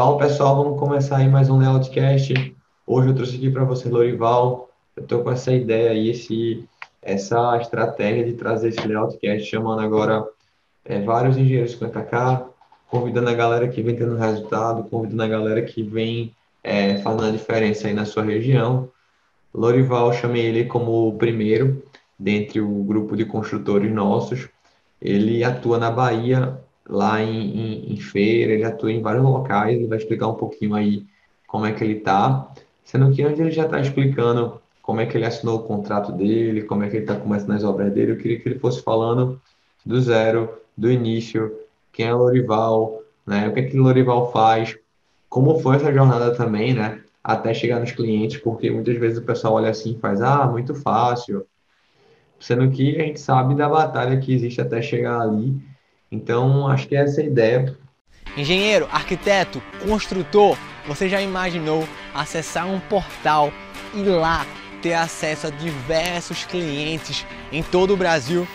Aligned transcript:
Fala 0.00 0.16
pessoal, 0.16 0.56
vamos 0.56 0.80
começar 0.80 1.18
aí 1.18 1.28
mais 1.28 1.50
um 1.50 1.58
Layoutcast. 1.58 2.56
Hoje 2.86 3.08
eu 3.08 3.14
trouxe 3.14 3.36
aqui 3.36 3.50
para 3.50 3.64
você, 3.64 3.86
Lorival. 3.90 4.70
Eu 4.96 5.02
estou 5.02 5.22
com 5.22 5.30
essa 5.30 5.52
ideia 5.52 5.90
aí, 5.90 6.08
esse, 6.08 6.66
essa 7.02 7.58
estratégia 7.58 8.24
de 8.24 8.32
trazer 8.32 8.68
esse 8.68 8.80
Layoutcast, 8.80 9.44
chamando 9.44 9.80
agora 9.82 10.26
é, 10.86 11.02
vários 11.02 11.36
engenheiros 11.36 11.78
50K, 11.78 12.46
convidando 12.88 13.28
a 13.28 13.34
galera 13.34 13.68
que 13.68 13.82
vem 13.82 13.94
tendo 13.94 14.16
resultado, 14.16 14.88
convidando 14.88 15.22
a 15.22 15.28
galera 15.28 15.60
que 15.60 15.82
vem 15.82 16.34
é, 16.64 16.96
fazendo 17.02 17.26
a 17.26 17.30
diferença 17.30 17.86
aí 17.86 17.92
na 17.92 18.06
sua 18.06 18.22
região. 18.22 18.88
Lorival, 19.52 20.14
chamei 20.14 20.46
ele 20.46 20.64
como 20.64 21.08
o 21.08 21.18
primeiro 21.18 21.82
dentre 22.18 22.58
o 22.58 22.84
grupo 22.84 23.14
de 23.14 23.26
construtores 23.26 23.92
nossos. 23.92 24.48
Ele 24.98 25.44
atua 25.44 25.76
na 25.76 25.90
Bahia, 25.90 26.58
lá 26.90 27.22
em, 27.22 27.56
em, 27.56 27.92
em, 27.92 27.96
feira, 27.96 28.52
ele 28.52 28.64
atua 28.64 28.90
em 28.90 29.00
vários 29.00 29.22
locais, 29.22 29.76
ele 29.76 29.86
vai 29.86 29.98
explicar 29.98 30.28
um 30.28 30.34
pouquinho 30.34 30.74
aí 30.74 31.06
como 31.46 31.64
é 31.64 31.72
que 31.72 31.84
ele 31.84 31.98
está. 31.98 32.52
Sendo 32.84 33.12
que 33.12 33.22
antes 33.22 33.40
ele 33.40 33.52
já 33.52 33.64
está 33.64 33.80
explicando 33.80 34.60
como 34.82 35.00
é 35.00 35.06
que 35.06 35.16
ele 35.16 35.24
assinou 35.24 35.60
o 35.60 35.62
contrato 35.62 36.10
dele, 36.12 36.62
como 36.62 36.82
é 36.82 36.88
que 36.88 36.96
ele 36.96 37.04
está 37.04 37.16
começando 37.16 37.52
as 37.52 37.62
obras 37.64 37.92
dele, 37.92 38.12
eu 38.12 38.16
queria 38.16 38.40
que 38.40 38.48
ele 38.48 38.58
fosse 38.58 38.82
falando 38.82 39.40
do 39.86 40.00
zero, 40.00 40.52
do 40.76 40.90
início, 40.90 41.56
quem 41.92 42.06
é 42.06 42.12
Lorival, 42.12 43.00
né, 43.26 43.48
o 43.48 43.52
que 43.52 43.60
é 43.60 43.62
que 43.62 43.78
Lorival 43.78 44.32
faz, 44.32 44.76
como 45.28 45.60
foi 45.60 45.76
essa 45.76 45.92
jornada 45.92 46.34
também, 46.34 46.74
né, 46.74 47.00
até 47.22 47.54
chegar 47.54 47.78
nos 47.78 47.92
clientes, 47.92 48.40
porque 48.40 48.70
muitas 48.70 48.96
vezes 48.96 49.18
o 49.18 49.22
pessoal 49.22 49.54
olha 49.54 49.70
assim 49.70 49.92
e 49.92 50.00
faz, 50.00 50.20
ah, 50.20 50.46
muito 50.46 50.74
fácil, 50.74 51.46
sendo 52.40 52.70
que 52.70 52.96
a 52.96 53.04
gente 53.04 53.20
sabe 53.20 53.54
da 53.54 53.68
batalha 53.68 54.18
que 54.18 54.32
existe 54.32 54.60
até 54.60 54.80
chegar 54.80 55.20
ali. 55.20 55.60
Então, 56.10 56.66
acho 56.68 56.88
que 56.88 56.96
essa 56.96 57.20
é 57.20 57.24
a 57.24 57.26
ideia. 57.26 57.76
Engenheiro, 58.36 58.88
arquiteto, 58.90 59.62
construtor, 59.86 60.56
você 60.86 61.08
já 61.08 61.20
imaginou 61.20 61.86
acessar 62.14 62.66
um 62.66 62.80
portal 62.80 63.52
e 63.94 64.02
lá 64.02 64.46
ter 64.82 64.94
acesso 64.94 65.46
a 65.46 65.50
diversos 65.50 66.44
clientes 66.44 67.26
em 67.52 67.62
todo 67.62 67.94
o 67.94 67.96
Brasil? 67.96 68.46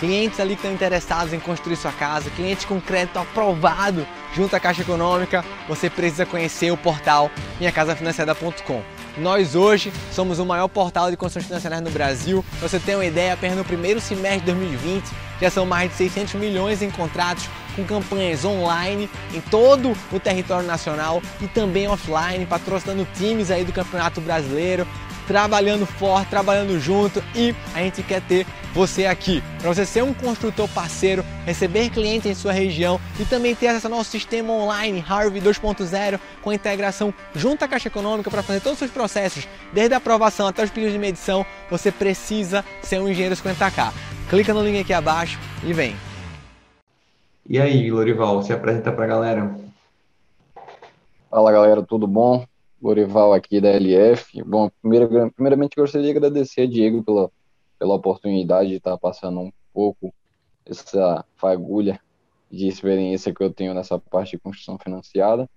Clientes 0.00 0.40
ali 0.40 0.50
que 0.50 0.60
estão 0.60 0.72
interessados 0.72 1.32
em 1.32 1.38
construir 1.38 1.76
sua 1.76 1.92
casa, 1.92 2.30
clientes 2.30 2.64
com 2.64 2.80
crédito 2.80 3.18
aprovado 3.18 4.06
junto 4.34 4.56
à 4.56 4.60
Caixa 4.60 4.82
Econômica, 4.82 5.44
você 5.68 5.88
precisa 5.88 6.26
conhecer 6.26 6.70
o 6.72 6.76
portal 6.76 7.30
minhacasafinanciada.com. 7.60 8.93
Nós 9.16 9.54
hoje 9.54 9.92
somos 10.12 10.38
o 10.38 10.46
maior 10.46 10.66
portal 10.68 11.10
de 11.10 11.16
construções 11.16 11.46
financeiras 11.46 11.80
no 11.80 11.90
Brasil. 11.90 12.44
você 12.60 12.80
tem 12.80 12.96
uma 12.96 13.04
ideia, 13.04 13.34
apenas 13.34 13.56
no 13.56 13.64
primeiro 13.64 14.00
semestre 14.00 14.40
de 14.40 14.46
2020 14.46 15.04
já 15.40 15.50
são 15.50 15.66
mais 15.66 15.90
de 15.90 15.96
600 15.96 16.34
milhões 16.34 16.82
em 16.82 16.90
contratos 16.90 17.48
com 17.76 17.84
campanhas 17.84 18.44
online 18.44 19.10
em 19.32 19.40
todo 19.40 19.96
o 20.12 20.20
território 20.20 20.66
nacional 20.66 21.20
e 21.40 21.46
também 21.46 21.88
offline, 21.88 22.46
patrocinando 22.46 23.06
times 23.14 23.50
aí 23.50 23.64
do 23.64 23.72
Campeonato 23.72 24.20
Brasileiro, 24.20 24.86
trabalhando 25.26 25.86
forte, 25.86 26.28
trabalhando 26.28 26.78
junto 26.78 27.22
e 27.34 27.54
a 27.74 27.78
gente 27.78 28.02
quer 28.02 28.20
ter 28.22 28.46
você 28.74 29.06
aqui, 29.06 29.42
para 29.60 29.72
você 29.72 29.86
ser 29.86 30.02
um 30.02 30.12
construtor 30.12 30.68
parceiro, 30.68 31.24
receber 31.46 31.90
clientes 31.90 32.26
em 32.26 32.34
sua 32.34 32.52
região 32.52 33.00
e 33.20 33.24
também 33.24 33.54
ter 33.54 33.68
acesso 33.68 33.86
ao 33.86 33.92
nosso 33.92 34.10
sistema 34.10 34.52
online 34.52 35.04
Harvey 35.08 35.40
2.0 35.40 36.18
com 36.42 36.52
integração 36.52 37.14
junto 37.34 37.64
à 37.64 37.68
Caixa 37.68 37.88
Econômica 37.88 38.30
para 38.30 38.42
fazer 38.42 38.60
todos 38.60 38.74
os 38.74 38.78
seus 38.80 38.90
processos, 38.90 39.46
desde 39.72 39.94
a 39.94 39.98
aprovação 39.98 40.46
até 40.46 40.64
os 40.64 40.70
pedidos 40.70 40.92
de 40.92 40.98
medição, 40.98 41.46
você 41.70 41.92
precisa 41.92 42.64
ser 42.82 43.00
um 43.00 43.08
engenheiro 43.08 43.36
50K. 43.36 43.92
Clica 44.28 44.52
no 44.52 44.64
link 44.64 44.80
aqui 44.80 44.92
abaixo 44.92 45.38
e 45.62 45.72
vem. 45.72 45.94
E 47.48 47.60
aí, 47.60 47.90
Lorival, 47.90 48.42
se 48.42 48.52
apresenta 48.52 48.90
para 48.90 49.04
a 49.04 49.08
galera. 49.08 49.54
Fala 51.30 51.52
galera, 51.52 51.82
tudo 51.82 52.06
bom? 52.06 52.46
Lorival 52.84 53.32
aqui 53.32 53.62
da 53.62 53.70
LF. 53.70 54.42
Bom, 54.42 54.70
primeiro, 54.82 55.32
primeiramente 55.32 55.74
gostaria 55.74 56.12
de 56.12 56.18
agradecer 56.18 56.62
a 56.62 56.66
Diego 56.66 57.02
pela, 57.02 57.30
pela 57.78 57.94
oportunidade 57.94 58.68
de 58.68 58.76
estar 58.76 58.98
passando 58.98 59.40
um 59.40 59.50
pouco 59.72 60.14
essa 60.66 61.24
fagulha 61.34 61.98
de 62.50 62.68
experiência 62.68 63.32
que 63.32 63.42
eu 63.42 63.50
tenho 63.50 63.72
nessa 63.72 63.98
parte 63.98 64.32
de 64.32 64.38
construção 64.38 64.78
financiada. 64.78 65.48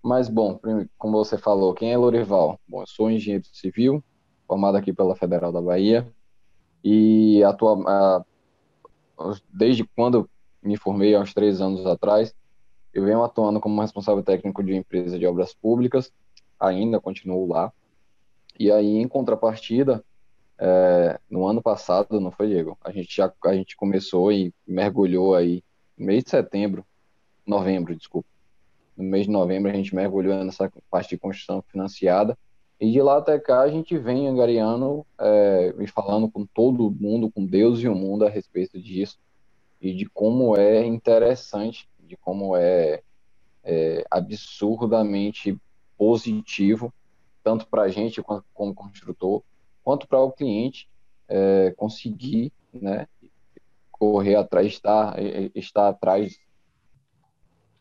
Mas, 0.00 0.28
bom, 0.28 0.60
como 0.96 1.18
você 1.18 1.36
falou, 1.36 1.74
quem 1.74 1.92
é 1.92 1.96
Lorival? 1.96 2.60
Bom, 2.68 2.82
eu 2.82 2.86
sou 2.86 3.10
engenheiro 3.10 3.44
civil, 3.52 4.04
formado 4.46 4.76
aqui 4.76 4.92
pela 4.92 5.16
Federal 5.16 5.50
da 5.50 5.60
Bahia, 5.60 6.06
e 6.84 7.42
atua, 7.42 8.24
desde 9.52 9.82
quando 9.96 10.30
me 10.62 10.76
formei, 10.76 11.16
há 11.16 11.20
uns 11.20 11.34
três 11.34 11.60
anos 11.60 11.84
atrás, 11.84 12.32
eu 12.92 13.04
venho 13.04 13.24
atuando 13.24 13.60
como 13.60 13.80
responsável 13.80 14.22
técnico 14.22 14.62
de 14.62 14.76
empresa 14.76 15.18
de 15.18 15.26
obras 15.26 15.52
públicas, 15.52 16.12
ainda 16.66 17.00
continuo 17.00 17.46
lá. 17.46 17.72
E 18.58 18.70
aí, 18.70 18.96
em 18.98 19.08
contrapartida, 19.08 20.04
é, 20.58 21.18
no 21.28 21.46
ano 21.46 21.60
passado, 21.60 22.20
não 22.20 22.30
foi, 22.30 22.48
Diego? 22.48 22.78
A 22.82 22.92
gente 22.92 23.14
já 23.16 23.32
a 23.44 23.54
gente 23.54 23.76
começou 23.76 24.30
e 24.32 24.52
mergulhou 24.66 25.34
aí, 25.34 25.62
mês 25.96 26.24
de 26.24 26.30
setembro, 26.30 26.84
novembro, 27.46 27.94
desculpa. 27.94 28.28
No 28.96 29.04
mês 29.04 29.26
de 29.26 29.32
novembro, 29.32 29.70
a 29.70 29.74
gente 29.74 29.94
mergulhou 29.94 30.42
nessa 30.44 30.72
parte 30.90 31.10
de 31.10 31.18
construção 31.18 31.62
financiada. 31.62 32.38
E 32.80 32.90
de 32.90 33.00
lá 33.00 33.18
até 33.18 33.38
cá, 33.38 33.60
a 33.60 33.68
gente 33.68 33.96
vem 33.98 34.28
angariando 34.28 35.04
é, 35.18 35.74
e 35.78 35.86
falando 35.86 36.30
com 36.30 36.46
todo 36.46 36.90
mundo, 36.90 37.30
com 37.30 37.44
Deus 37.44 37.80
e 37.80 37.88
o 37.88 37.94
mundo 37.94 38.24
a 38.24 38.30
respeito 38.30 38.80
disso. 38.80 39.18
E 39.80 39.92
de 39.92 40.06
como 40.06 40.56
é 40.56 40.84
interessante, 40.84 41.88
de 42.00 42.16
como 42.16 42.56
é, 42.56 43.02
é 43.64 44.04
absurdamente 44.10 45.58
positivo, 45.96 46.92
tanto 47.42 47.66
para 47.66 47.82
a 47.82 47.88
gente 47.88 48.22
como 48.22 48.74
construtor, 48.74 49.42
quanto 49.82 50.08
para 50.08 50.18
o 50.18 50.32
cliente 50.32 50.88
é, 51.28 51.72
conseguir 51.76 52.52
né, 52.72 53.06
correr 53.92 54.34
atrás, 54.36 54.66
estar, 54.66 55.16
estar 55.54 55.88
atrás, 55.88 56.38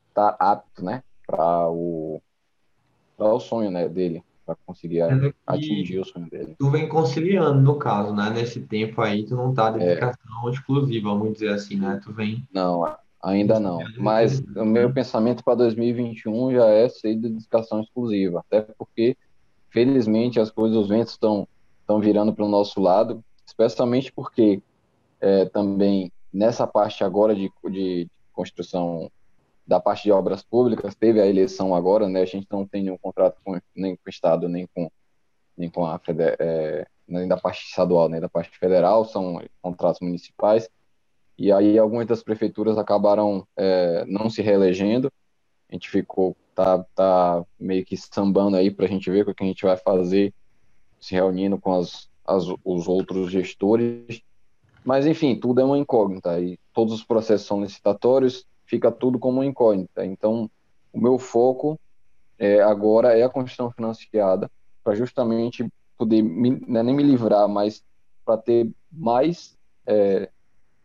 estar 0.09 0.35
apto 0.39 0.83
né, 0.83 1.03
para 1.25 1.69
o, 1.69 2.21
o 3.17 3.39
sonho 3.39 3.71
né, 3.71 3.87
dele, 3.87 4.23
para 4.45 4.55
conseguir 4.65 5.01
atingir 5.47 5.99
o 5.99 6.05
sonho 6.05 6.29
dele. 6.29 6.55
Tu 6.57 6.69
vem 6.69 6.87
conciliando, 6.87 7.61
no 7.61 7.77
caso, 7.77 8.13
né? 8.13 8.29
Nesse 8.29 8.61
tempo 8.61 9.01
aí, 9.01 9.25
tu 9.25 9.35
não 9.35 9.53
tá 9.53 9.71
dedicação 9.71 10.47
é. 10.47 10.51
exclusiva, 10.51 11.09
vamos 11.09 11.33
dizer 11.33 11.49
assim, 11.49 11.77
né? 11.77 11.99
Tu 12.03 12.11
vem. 12.13 12.45
Não, 12.53 12.85
Ainda 13.23 13.57
não, 13.57 13.79
mas 13.97 14.41
o 14.41 14.65
meu 14.65 14.93
pensamento 14.93 15.45
para 15.45 15.55
2021 15.55 16.51
já 16.51 16.67
é 16.67 16.89
ser 16.89 17.15
de 17.15 17.29
dedicação 17.29 17.81
exclusiva, 17.81 18.41
até 18.41 18.61
porque, 18.61 19.15
felizmente, 19.69 20.41
as 20.41 20.51
coisas, 20.51 20.77
os 20.77 20.89
ventos 20.89 21.13
estão 21.13 21.47
estão 21.79 21.99
virando 21.99 22.33
para 22.33 22.45
o 22.45 22.49
nosso 22.49 22.81
lado, 22.81 23.23
especialmente 23.45 24.11
porque 24.11 24.61
é, 25.21 25.45
também 25.45 26.11
nessa 26.33 26.65
parte 26.65 27.03
agora 27.03 27.35
de, 27.35 27.51
de 27.69 28.09
construção 28.33 29.11
da 29.65 29.79
parte 29.79 30.03
de 30.03 30.11
obras 30.11 30.43
públicas, 30.43 30.95
teve 30.95 31.21
a 31.21 31.27
eleição 31.27 31.73
agora, 31.73 32.09
né? 32.09 32.21
A 32.21 32.25
gente 32.25 32.47
não 32.51 32.67
tem 32.67 32.83
nenhum 32.83 32.97
contrato 32.97 33.37
com, 33.43 33.57
nem 33.75 33.95
com 33.95 34.01
o 34.05 34.09
Estado, 34.09 34.49
nem 34.49 34.67
com, 34.73 34.91
nem 35.57 35.69
com 35.69 35.85
a 35.85 35.99
é, 36.39 36.85
nem 37.07 37.27
da 37.27 37.37
parte 37.37 37.65
estadual, 37.65 38.09
nem 38.09 38.19
da 38.19 38.27
parte 38.27 38.57
federal, 38.57 39.05
são 39.05 39.41
contratos 39.61 40.01
municipais 40.01 40.69
e 41.43 41.51
aí 41.51 41.77
algumas 41.77 42.07
das 42.07 42.23
prefeituras 42.23 42.77
acabaram 42.77 43.45
é, 43.57 44.05
não 44.07 44.29
se 44.29 44.41
reelegendo. 44.41 45.11
A 45.69 45.73
gente 45.73 45.89
ficou, 45.89 46.37
tá, 46.55 46.85
tá 46.95 47.43
meio 47.59 47.83
que 47.83 47.97
sambando 47.97 48.55
aí 48.55 48.71
para 48.71 48.85
a 48.85 48.87
gente 48.87 49.11
ver 49.11 49.27
o 49.27 49.35
que 49.35 49.43
a 49.43 49.47
gente 49.47 49.65
vai 49.65 49.75
fazer, 49.75 50.33
se 51.01 51.13
reunindo 51.13 51.57
com 51.57 51.73
as, 51.73 52.09
as, 52.25 52.45
os 52.63 52.87
outros 52.87 53.29
gestores. 53.29 54.21
Mas, 54.85 55.05
enfim, 55.05 55.37
tudo 55.37 55.59
é 55.59 55.65
uma 55.65 55.77
incógnita. 55.77 56.39
E 56.39 56.57
todos 56.73 56.93
os 56.93 57.03
processos 57.03 57.45
são 57.45 57.61
licitatórios, 57.61 58.45
fica 58.65 58.89
tudo 58.89 59.19
como 59.19 59.39
uma 59.39 59.45
incógnita. 59.45 60.05
Então, 60.05 60.49
o 60.93 61.01
meu 61.01 61.19
foco 61.19 61.77
é, 62.39 62.61
agora 62.61 63.17
é 63.17 63.23
a 63.23 63.29
construção 63.29 63.69
financiada, 63.69 64.49
para 64.81 64.95
justamente 64.95 65.69
poder, 65.97 66.21
me, 66.21 66.51
não 66.65 66.79
é 66.79 66.83
nem 66.83 66.95
me 66.95 67.03
livrar, 67.03 67.49
mas 67.49 67.83
para 68.23 68.37
ter 68.37 68.71
mais 68.89 69.57
é, 69.85 70.29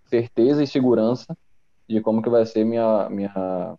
certeza 0.09 0.63
e 0.63 0.67
segurança 0.67 1.37
de 1.89 2.01
como 2.01 2.23
que 2.23 2.29
vai 2.29 2.45
ser 2.45 2.65
minha 2.65 3.09
minha 3.09 3.79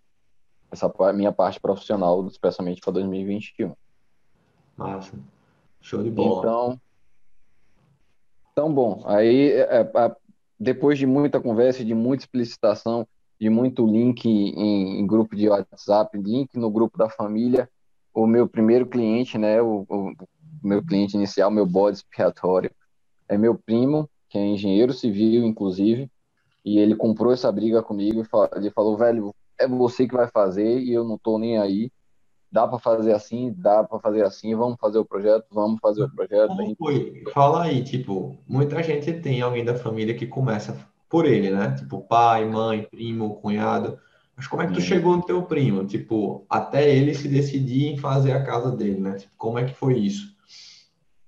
essa 0.72 0.92
minha 1.14 1.32
parte 1.32 1.60
profissional, 1.60 2.26
especialmente 2.28 2.80
para 2.82 2.94
2021. 2.94 3.74
Massa. 4.78 5.18
Show 5.82 6.04
de 6.04 6.12
bola. 6.12 6.40
Então, 6.40 6.82
então 8.52 8.74
bom, 8.74 9.02
aí 9.06 9.52
é, 9.52 9.82
é, 9.82 10.16
depois 10.60 11.00
de 11.00 11.06
muita 11.06 11.40
conversa, 11.40 11.84
de 11.84 11.96
muita 11.96 12.24
explicitação, 12.24 13.08
de 13.40 13.50
muito 13.50 13.86
link 13.86 14.26
em, 14.26 15.00
em, 15.00 15.08
grupo 15.08 15.36
de 15.36 15.48
WhatsApp, 15.50 16.18
link 16.18 16.56
no 16.56 16.70
grupo 16.70 16.98
da 16.98 17.10
família, 17.10 17.70
o 18.14 18.28
meu 18.28 18.48
primeiro 18.48 18.86
cliente, 18.86 19.38
né, 19.38 19.62
o, 19.62 19.86
o 19.88 20.14
meu 20.62 20.84
cliente 20.84 21.16
inicial, 21.16 21.50
meu 21.50 21.66
bode 21.66 21.98
expiatório, 21.98 22.72
é 23.28 23.38
meu 23.38 23.56
primo, 23.56 24.10
que 24.28 24.38
é 24.38 24.46
engenheiro 24.46 24.94
civil, 24.94 25.46
inclusive, 25.46 26.12
e 26.70 26.78
ele 26.78 26.96
comprou 26.96 27.34
essa 27.34 27.52
briga 27.52 27.82
comigo 27.82 28.22
e 28.22 28.58
ele 28.58 28.70
falou, 28.70 28.96
velho, 28.96 29.34
é 29.60 29.68
você 29.68 30.08
que 30.08 30.14
vai 30.14 30.28
fazer 30.28 30.80
e 30.80 30.94
eu 30.94 31.04
não 31.04 31.18
tô 31.18 31.40
nem 31.40 31.58
aí. 31.58 31.92
dá 32.52 32.68
para 32.68 32.78
fazer 32.78 33.12
assim, 33.12 33.52
dá 33.58 33.84
para 33.84 34.00
fazer 34.00 34.24
assim, 34.24 34.54
vamos 34.56 34.78
fazer 34.80 35.00
o 35.00 35.06
projeto, 35.06 35.46
vamos 35.52 35.80
fazer 35.82 36.04
o 36.04 36.10
projeto. 36.10 36.50
Como 36.50 36.76
foi? 36.76 37.24
Fala 37.34 37.64
aí, 37.64 37.84
tipo, 37.84 38.38
muita 38.48 38.84
gente 38.84 39.12
tem 39.14 39.42
alguém 39.42 39.66
da 39.66 39.74
família 39.74 40.14
que 40.14 40.28
começa 40.28 40.78
por 41.10 41.26
ele, 41.26 41.50
né? 41.50 41.76
Tipo, 41.76 42.02
pai, 42.02 42.46
mãe, 42.46 42.84
primo, 42.84 43.42
cunhado. 43.42 43.98
Mas 44.38 44.46
como 44.46 44.62
é 44.62 44.68
que 44.68 44.74
tu 44.74 44.82
chegou 44.82 45.18
no 45.18 45.24
teu 45.24 45.42
primo? 45.44 45.86
Tipo, 45.86 46.46
até 46.48 46.88
ele 46.96 47.16
se 47.16 47.28
decidir 47.28 47.88
em 47.88 47.98
fazer 47.98 48.32
a 48.32 48.44
casa 48.44 48.72
dele, 48.72 49.00
né? 49.00 49.14
Tipo, 49.14 49.34
como 49.38 49.58
é 49.58 49.66
que 49.66 49.74
foi 49.74 49.98
isso? 49.98 50.36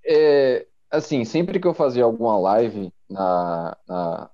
É, 0.06 0.66
assim, 0.88 1.24
sempre 1.24 1.58
que 1.58 1.66
eu 1.66 1.74
fazia 1.74 2.04
alguma 2.04 2.38
live 2.38 2.92
na, 3.10 3.76
na, 3.88 4.30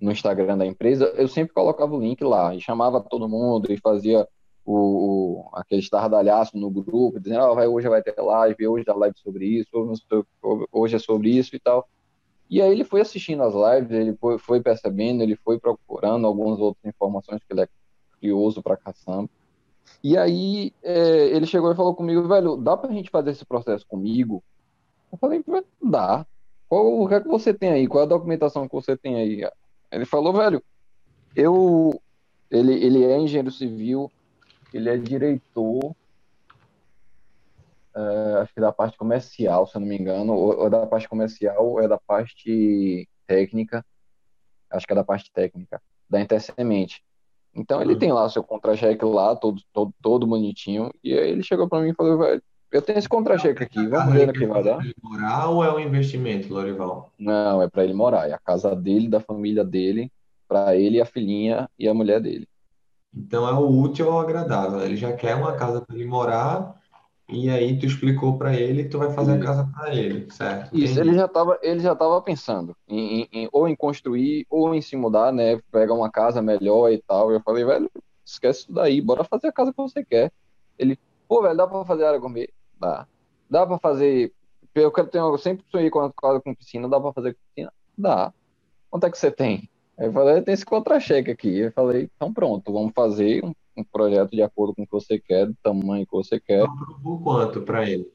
no 0.00 0.10
Instagram 0.10 0.56
da 0.56 0.66
empresa, 0.66 1.06
eu 1.16 1.28
sempre 1.28 1.54
colocava 1.54 1.94
o 1.94 2.00
link 2.00 2.22
lá 2.24 2.54
e 2.54 2.60
chamava 2.60 3.00
todo 3.00 3.28
mundo 3.28 3.70
e 3.70 3.76
fazia 3.76 4.26
o, 4.64 4.74
o, 4.74 5.50
aquele 5.52 5.80
estardalhaço 5.80 6.56
no 6.56 6.70
grupo, 6.70 7.20
dizendo, 7.20 7.44
oh, 7.44 7.54
vai, 7.54 7.66
hoje 7.66 7.88
vai 7.88 8.02
ter 8.02 8.14
live, 8.20 8.68
hoje 8.68 8.84
dá 8.84 8.94
live 8.94 9.16
sobre 9.18 9.46
isso, 9.46 9.70
hoje 10.72 10.96
é 10.96 10.98
sobre 10.98 11.30
isso 11.30 11.54
e 11.54 11.58
tal. 11.58 11.88
E 12.48 12.60
aí 12.60 12.72
ele 12.72 12.84
foi 12.84 13.00
assistindo 13.00 13.42
as 13.42 13.54
lives, 13.54 13.92
ele 13.92 14.16
foi, 14.16 14.38
foi 14.38 14.60
percebendo, 14.60 15.22
ele 15.22 15.36
foi 15.36 15.58
procurando 15.58 16.26
algumas 16.26 16.58
outras 16.58 16.84
informações 16.84 17.40
que 17.44 17.52
ele 17.52 17.62
é 17.62 17.68
curioso 18.18 18.62
pra 18.62 18.76
caçamba. 18.76 19.28
E 20.02 20.16
aí 20.16 20.72
é, 20.82 21.28
ele 21.28 21.46
chegou 21.46 21.70
e 21.72 21.76
falou 21.76 21.94
comigo, 21.94 22.26
velho, 22.26 22.56
dá 22.56 22.76
pra 22.76 22.92
gente 22.92 23.10
fazer 23.10 23.30
esse 23.30 23.44
processo 23.44 23.86
comigo? 23.86 24.42
Eu 25.12 25.18
falei, 25.18 25.44
dá. 25.82 26.26
Qual, 26.68 27.00
o 27.00 27.08
que 27.08 27.14
é 27.14 27.20
que 27.20 27.28
você 27.28 27.52
tem 27.52 27.70
aí? 27.70 27.86
Qual 27.86 28.02
é 28.02 28.06
a 28.06 28.08
documentação 28.08 28.68
que 28.68 28.74
você 28.74 28.96
tem 28.96 29.16
aí? 29.16 29.44
Ele 29.90 30.04
falou, 30.04 30.32
velho, 30.32 30.62
eu. 31.34 32.00
Ele, 32.50 32.74
ele 32.74 33.04
é 33.04 33.16
engenheiro 33.18 33.50
civil, 33.50 34.10
ele 34.74 34.88
é 34.88 34.96
diretor, 34.96 35.94
é, 37.94 38.40
acho 38.40 38.54
que 38.54 38.60
da 38.60 38.72
parte 38.72 38.96
comercial, 38.96 39.66
se 39.66 39.76
eu 39.76 39.80
não 39.80 39.88
me 39.88 39.96
engano, 39.96 40.32
ou, 40.32 40.58
ou 40.58 40.70
da 40.70 40.86
parte 40.86 41.08
comercial, 41.08 41.64
ou 41.64 41.80
é 41.80 41.88
da 41.88 41.98
parte 41.98 43.08
técnica, 43.26 43.84
acho 44.70 44.86
que 44.86 44.92
é 44.92 44.96
da 44.96 45.04
parte 45.04 45.30
técnica, 45.32 45.80
da 46.08 46.20
Intersemente. 46.20 47.02
Então 47.54 47.82
ele 47.82 47.94
uhum. 47.94 47.98
tem 47.98 48.12
lá 48.12 48.28
seu 48.28 48.44
contra-cheque 48.44 49.04
lá, 49.04 49.34
todo, 49.34 49.60
todo, 49.72 49.92
todo 50.00 50.26
bonitinho, 50.26 50.92
e 51.02 51.12
aí 51.12 51.30
ele 51.30 51.42
chegou 51.42 51.68
para 51.68 51.80
mim 51.80 51.90
e 51.90 51.94
falou, 51.94 52.18
velho, 52.18 52.42
eu 52.72 52.82
tenho 52.82 52.98
esse 52.98 53.08
contra-cheque 53.08 53.64
aqui, 53.64 53.86
vamos 53.86 54.14
ver 54.14 54.26
no 54.26 54.32
que 54.32 54.46
vai 54.46 54.62
dar. 54.62 54.78
morar 55.02 55.48
ou 55.48 55.64
é 55.64 55.72
um 55.72 55.80
investimento, 55.80 56.52
Lorival? 56.52 57.10
Não, 57.18 57.60
é 57.60 57.68
para 57.68 57.84
ele 57.84 57.94
morar, 57.94 58.28
é 58.28 58.32
a 58.32 58.38
casa 58.38 58.74
dele, 58.74 59.08
da 59.08 59.20
família 59.20 59.64
dele, 59.64 60.10
para 60.46 60.76
ele, 60.76 61.00
a 61.00 61.04
filhinha 61.04 61.68
e 61.78 61.88
a 61.88 61.94
mulher 61.94 62.20
dele. 62.20 62.48
Então 63.14 63.48
é 63.48 63.52
o 63.52 63.68
útil 63.68 64.10
ao 64.10 64.20
agradável. 64.20 64.80
Ele 64.82 64.96
já 64.96 65.12
quer 65.12 65.34
uma 65.34 65.54
casa 65.56 65.80
para 65.80 65.96
ele 65.96 66.06
morar 66.06 66.80
e 67.28 67.48
aí 67.48 67.78
tu 67.78 67.86
explicou 67.86 68.36
para 68.38 68.54
ele, 68.54 68.88
tu 68.88 68.98
vai 68.98 69.12
fazer 69.12 69.32
a 69.32 69.38
casa 69.38 69.68
para 69.72 69.94
ele, 69.94 70.30
certo? 70.30 70.76
Isso, 70.76 71.00
ele 71.00 71.14
já 71.14 71.26
estava 71.26 71.58
ele 71.62 71.80
já 71.80 71.94
tava 71.94 72.20
pensando 72.22 72.76
em, 72.88 73.22
em, 73.22 73.28
em, 73.32 73.48
ou 73.52 73.68
em 73.68 73.76
construir 73.76 74.46
ou 74.50 74.74
em 74.74 74.82
se 74.82 74.96
mudar, 74.96 75.32
né? 75.32 75.60
Pegar 75.70 75.94
uma 75.94 76.10
casa 76.10 76.42
melhor 76.42 76.90
e 76.90 77.02
tal. 77.02 77.30
Eu 77.30 77.40
falei, 77.40 77.64
velho, 77.64 77.90
esquece 78.24 78.60
isso 78.60 78.72
daí, 78.72 79.00
bora 79.00 79.24
fazer 79.24 79.48
a 79.48 79.52
casa 79.52 79.72
que 79.72 79.76
você 79.76 80.04
quer. 80.04 80.32
Ele, 80.78 80.98
pô, 81.28 81.42
velho, 81.42 81.56
dá 81.56 81.66
para 81.66 81.84
fazer 81.84 82.04
área 82.04 82.18
gourmet? 82.18 82.48
Dá. 82.80 83.06
Dá 83.48 83.66
para 83.66 83.78
fazer. 83.78 84.32
Eu 84.74 84.90
quero 84.90 85.08
ter, 85.08 85.18
eu 85.18 85.36
sempre 85.36 85.64
sonhei 85.70 85.90
com 85.90 86.10
com 86.10 86.54
piscina, 86.54 86.88
dá 86.88 87.00
para 87.00 87.12
fazer 87.12 87.34
com 87.34 87.40
piscina? 87.48 87.72
Dá. 87.98 88.32
Quanto 88.88 89.06
é 89.06 89.10
que 89.10 89.18
você 89.18 89.30
tem? 89.30 89.68
Aí 89.98 90.06
eu 90.06 90.12
falei, 90.12 90.40
tem 90.42 90.54
esse 90.54 90.64
contra-cheque 90.64 91.30
aqui. 91.30 91.58
Eu 91.58 91.72
falei, 91.72 92.08
então 92.16 92.32
pronto, 92.32 92.72
vamos 92.72 92.92
fazer 92.94 93.44
um, 93.44 93.52
um, 93.76 93.84
projeto 93.84 94.30
de 94.30 94.42
acordo 94.42 94.74
com 94.74 94.82
o 94.82 94.86
que 94.86 94.92
você 94.92 95.18
quer, 95.18 95.46
do 95.46 95.56
tamanho 95.62 96.06
que 96.06 96.12
você 96.12 96.40
quer. 96.40 96.64
Por 97.02 97.22
quanto 97.22 97.60
para 97.62 97.88
ele? 97.88 98.10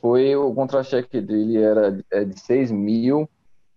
Foi 0.00 0.36
o 0.36 0.54
contra-cheque 0.54 1.20
dele 1.20 1.58
era 1.58 1.98
é 2.12 2.24
de 2.24 2.38
6 2.38 2.70
mil, 2.70 3.28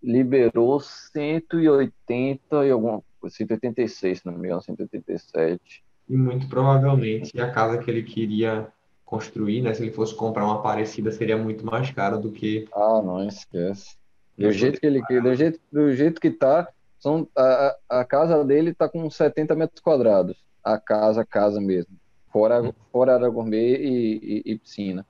liberou 0.04 0.80
180 0.80 2.66
e 2.66 2.70
alguma 2.70 3.02
186, 3.28 4.20
se 4.20 4.26
não 4.26 4.34
me 4.34 4.48
engano, 4.48 4.62
187. 4.62 5.84
E 6.08 6.16
muito 6.16 6.48
provavelmente 6.48 7.40
a 7.40 7.50
casa 7.50 7.78
que 7.80 7.90
ele 7.90 8.04
queria 8.04 8.72
construir, 9.12 9.62
né? 9.62 9.74
Se 9.74 9.84
ele 9.84 9.92
fosse 9.92 10.16
comprar 10.16 10.46
uma 10.46 10.62
parecida, 10.62 11.12
seria 11.12 11.38
muito 11.38 11.66
mais 11.66 11.92
cara 11.92 12.18
do 12.18 12.32
que. 12.32 12.66
Ah, 12.74 13.02
não 13.04 13.28
esquece. 13.28 13.98
Do 14.38 14.50
jeito 14.54 14.80
que 14.80 14.88
ele 14.88 15.02
do 15.02 15.36
jeito, 15.36 15.60
do 15.70 15.94
jeito 15.94 16.22
que 16.22 16.32
tá, 16.32 16.70
são, 16.98 17.28
a, 17.38 17.76
a 17.90 18.06
casa 18.06 18.42
dele 18.46 18.74
tá 18.74 18.88
com 18.88 19.08
70 19.10 19.54
metros 19.54 19.82
quadrados. 19.82 20.38
A 20.64 20.80
casa, 20.80 21.26
casa 21.26 21.60
mesmo. 21.60 21.92
Fora, 22.32 22.64
hum. 22.64 22.72
fora 22.90 23.16
área 23.16 23.28
gourmet 23.28 23.76
e, 23.76 24.44
e, 24.46 24.52
e 24.54 24.58
piscina. 24.58 25.06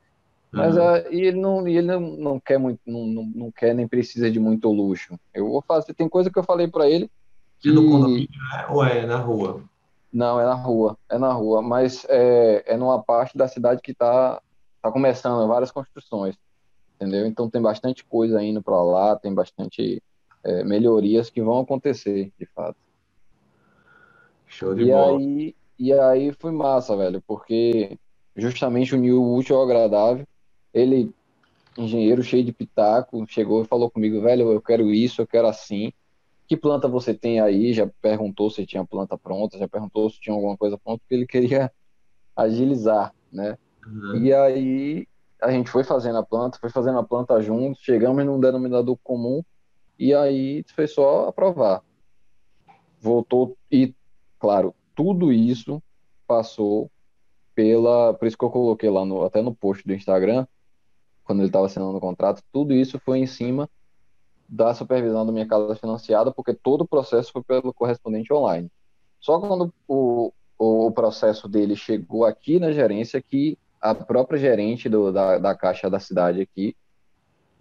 Mas 0.52 0.76
uhum. 0.76 0.84
uh, 0.84 1.14
e 1.14 1.22
ele, 1.22 1.40
não, 1.40 1.68
ele 1.68 1.82
não, 1.84 2.00
não 2.00 2.40
quer 2.40 2.58
muito, 2.58 2.80
não, 2.86 3.06
não, 3.06 3.24
não, 3.24 3.52
quer 3.52 3.76
nem 3.76 3.88
precisa 3.88 4.30
de 4.32 4.40
muito 4.40 4.70
luxo. 4.70 5.18
Eu 5.34 5.48
vou 5.48 5.62
fazer, 5.62 5.94
tem 5.94 6.10
coisa 6.10 6.30
que 6.30 6.40
eu 6.40 6.44
falei 6.44 6.68
para 6.68 6.90
ele. 6.90 7.10
Que... 7.60 7.70
É 7.70 7.72
no 7.72 7.90
condomínio, 7.90 8.28
né? 8.52 8.66
Ou 8.70 8.84
é 8.84 9.06
na 9.06 9.18
rua? 9.18 9.64
Não, 10.12 10.40
é 10.40 10.46
na 10.46 10.54
rua, 10.54 10.98
é 11.10 11.18
na 11.18 11.32
rua, 11.32 11.62
mas 11.62 12.06
é, 12.10 12.64
é 12.74 12.78
numa 12.78 13.02
parte 13.02 13.38
da 13.38 13.48
cidade 13.48 13.82
que 13.82 13.92
está 13.92 14.42
tá 14.82 14.92
começando 14.92 15.48
várias 15.48 15.72
construções, 15.72 16.36
entendeu? 16.96 17.26
Então 17.26 17.50
tem 17.50 17.62
bastante 17.62 18.04
coisa 18.04 18.44
indo 18.44 18.62
para 18.62 18.82
lá, 18.82 19.16
tem 19.16 19.34
bastante 19.34 20.04
é, 20.44 20.64
melhorias 20.64 21.30
que 21.30 21.42
vão 21.42 21.60
acontecer, 21.60 22.32
de 22.38 22.46
fato. 22.46 22.78
Show 24.48 24.76
de 24.76 24.84
e 24.84 24.92
bola. 24.92 25.18
Aí, 25.18 25.56
e 25.80 25.94
aí 25.94 26.34
foi 26.34 26.52
massa, 26.52 26.96
velho, 26.98 27.24
porque 27.26 27.98
justamente 28.36 28.94
uniu 28.94 29.22
o 29.22 29.36
útil 29.36 29.56
ao 29.56 29.64
agradável. 29.64 30.28
Ele, 30.74 31.14
engenheiro 31.78 32.22
cheio 32.22 32.44
de 32.44 32.52
pitaco, 32.52 33.26
chegou 33.28 33.64
e 33.64 33.68
falou 33.68 33.90
comigo, 33.90 34.22
velho, 34.22 34.52
eu 34.52 34.62
quero 34.62 34.92
isso, 34.92 35.22
eu 35.22 35.28
quero 35.28 35.48
assim. 35.48 35.94
Que 36.52 36.58
planta 36.58 36.86
você 36.86 37.14
tem 37.14 37.40
aí? 37.40 37.72
Já 37.72 37.90
perguntou 38.02 38.50
se 38.50 38.66
tinha 38.66 38.84
planta 38.86 39.18
pronta, 39.18 39.58
já 39.58 39.70
perguntou 39.70 40.10
se 40.10 40.20
tinha 40.20 40.36
alguma 40.36 40.58
coisa 40.58 40.78
pronta, 40.78 41.00
porque 41.00 41.16
ele 41.16 41.26
queria 41.26 41.72
agilizar, 42.36 43.16
né? 43.32 43.58
Uhum. 43.88 44.18
E 44.18 44.34
aí 44.34 45.08
a 45.42 45.50
gente 45.50 45.70
foi 45.70 45.86
fazendo 45.86 46.18
a 46.18 46.26
planta, 46.26 46.60
foi 46.60 46.70
fazendo 46.70 47.00
a 47.00 47.04
planta 47.06 47.42
junto, 47.42 47.80
chegamos 47.80 48.26
num 48.26 48.38
denominador 48.38 48.98
comum 49.02 49.42
e 49.98 50.14
aí 50.14 50.66
foi 50.76 50.88
só 50.88 51.30
aprovar. 51.30 51.82
Voltou 53.00 53.58
e, 53.72 53.96
claro, 54.38 54.76
tudo 54.94 55.32
isso 55.32 55.82
passou 56.28 56.92
pela, 57.56 58.14
por 58.14 58.28
isso 58.28 58.38
que 58.38 58.44
eu 58.44 58.52
coloquei 58.52 58.90
lá 58.90 59.06
no, 59.06 59.24
até 59.24 59.42
no 59.42 59.56
post 59.56 59.88
do 59.88 59.94
Instagram, 59.94 60.46
quando 61.24 61.40
ele 61.40 61.48
estava 61.48 61.68
assinando 61.68 61.96
o 61.96 62.02
contrato, 62.02 62.44
tudo 62.52 62.74
isso 62.74 63.00
foi 63.00 63.20
em 63.20 63.26
cima 63.26 63.70
da 64.52 64.74
supervisão 64.74 65.26
da 65.26 65.32
minha 65.32 65.48
casa 65.48 65.74
financiada, 65.78 66.30
porque 66.30 66.54
todo 66.54 66.82
o 66.82 66.88
processo 66.88 67.32
foi 67.32 67.42
pelo 67.42 67.74
correspondente 67.74 68.34
online. 68.34 68.70
Só 69.18 69.40
quando 69.40 69.74
o, 69.88 70.34
o 70.60 70.92
processo 70.92 71.48
dele 71.48 71.74
chegou 71.74 72.26
aqui 72.26 72.60
na 72.60 72.74
gerência 72.74 73.22
que 73.22 73.58
a 73.80 73.96
própria 73.96 74.38
gerente 74.38 74.90
do, 74.90 75.10
da, 75.10 75.38
da 75.38 75.56
caixa 75.56 75.90
da 75.90 76.00
cidade 76.00 76.42
aqui 76.42 76.76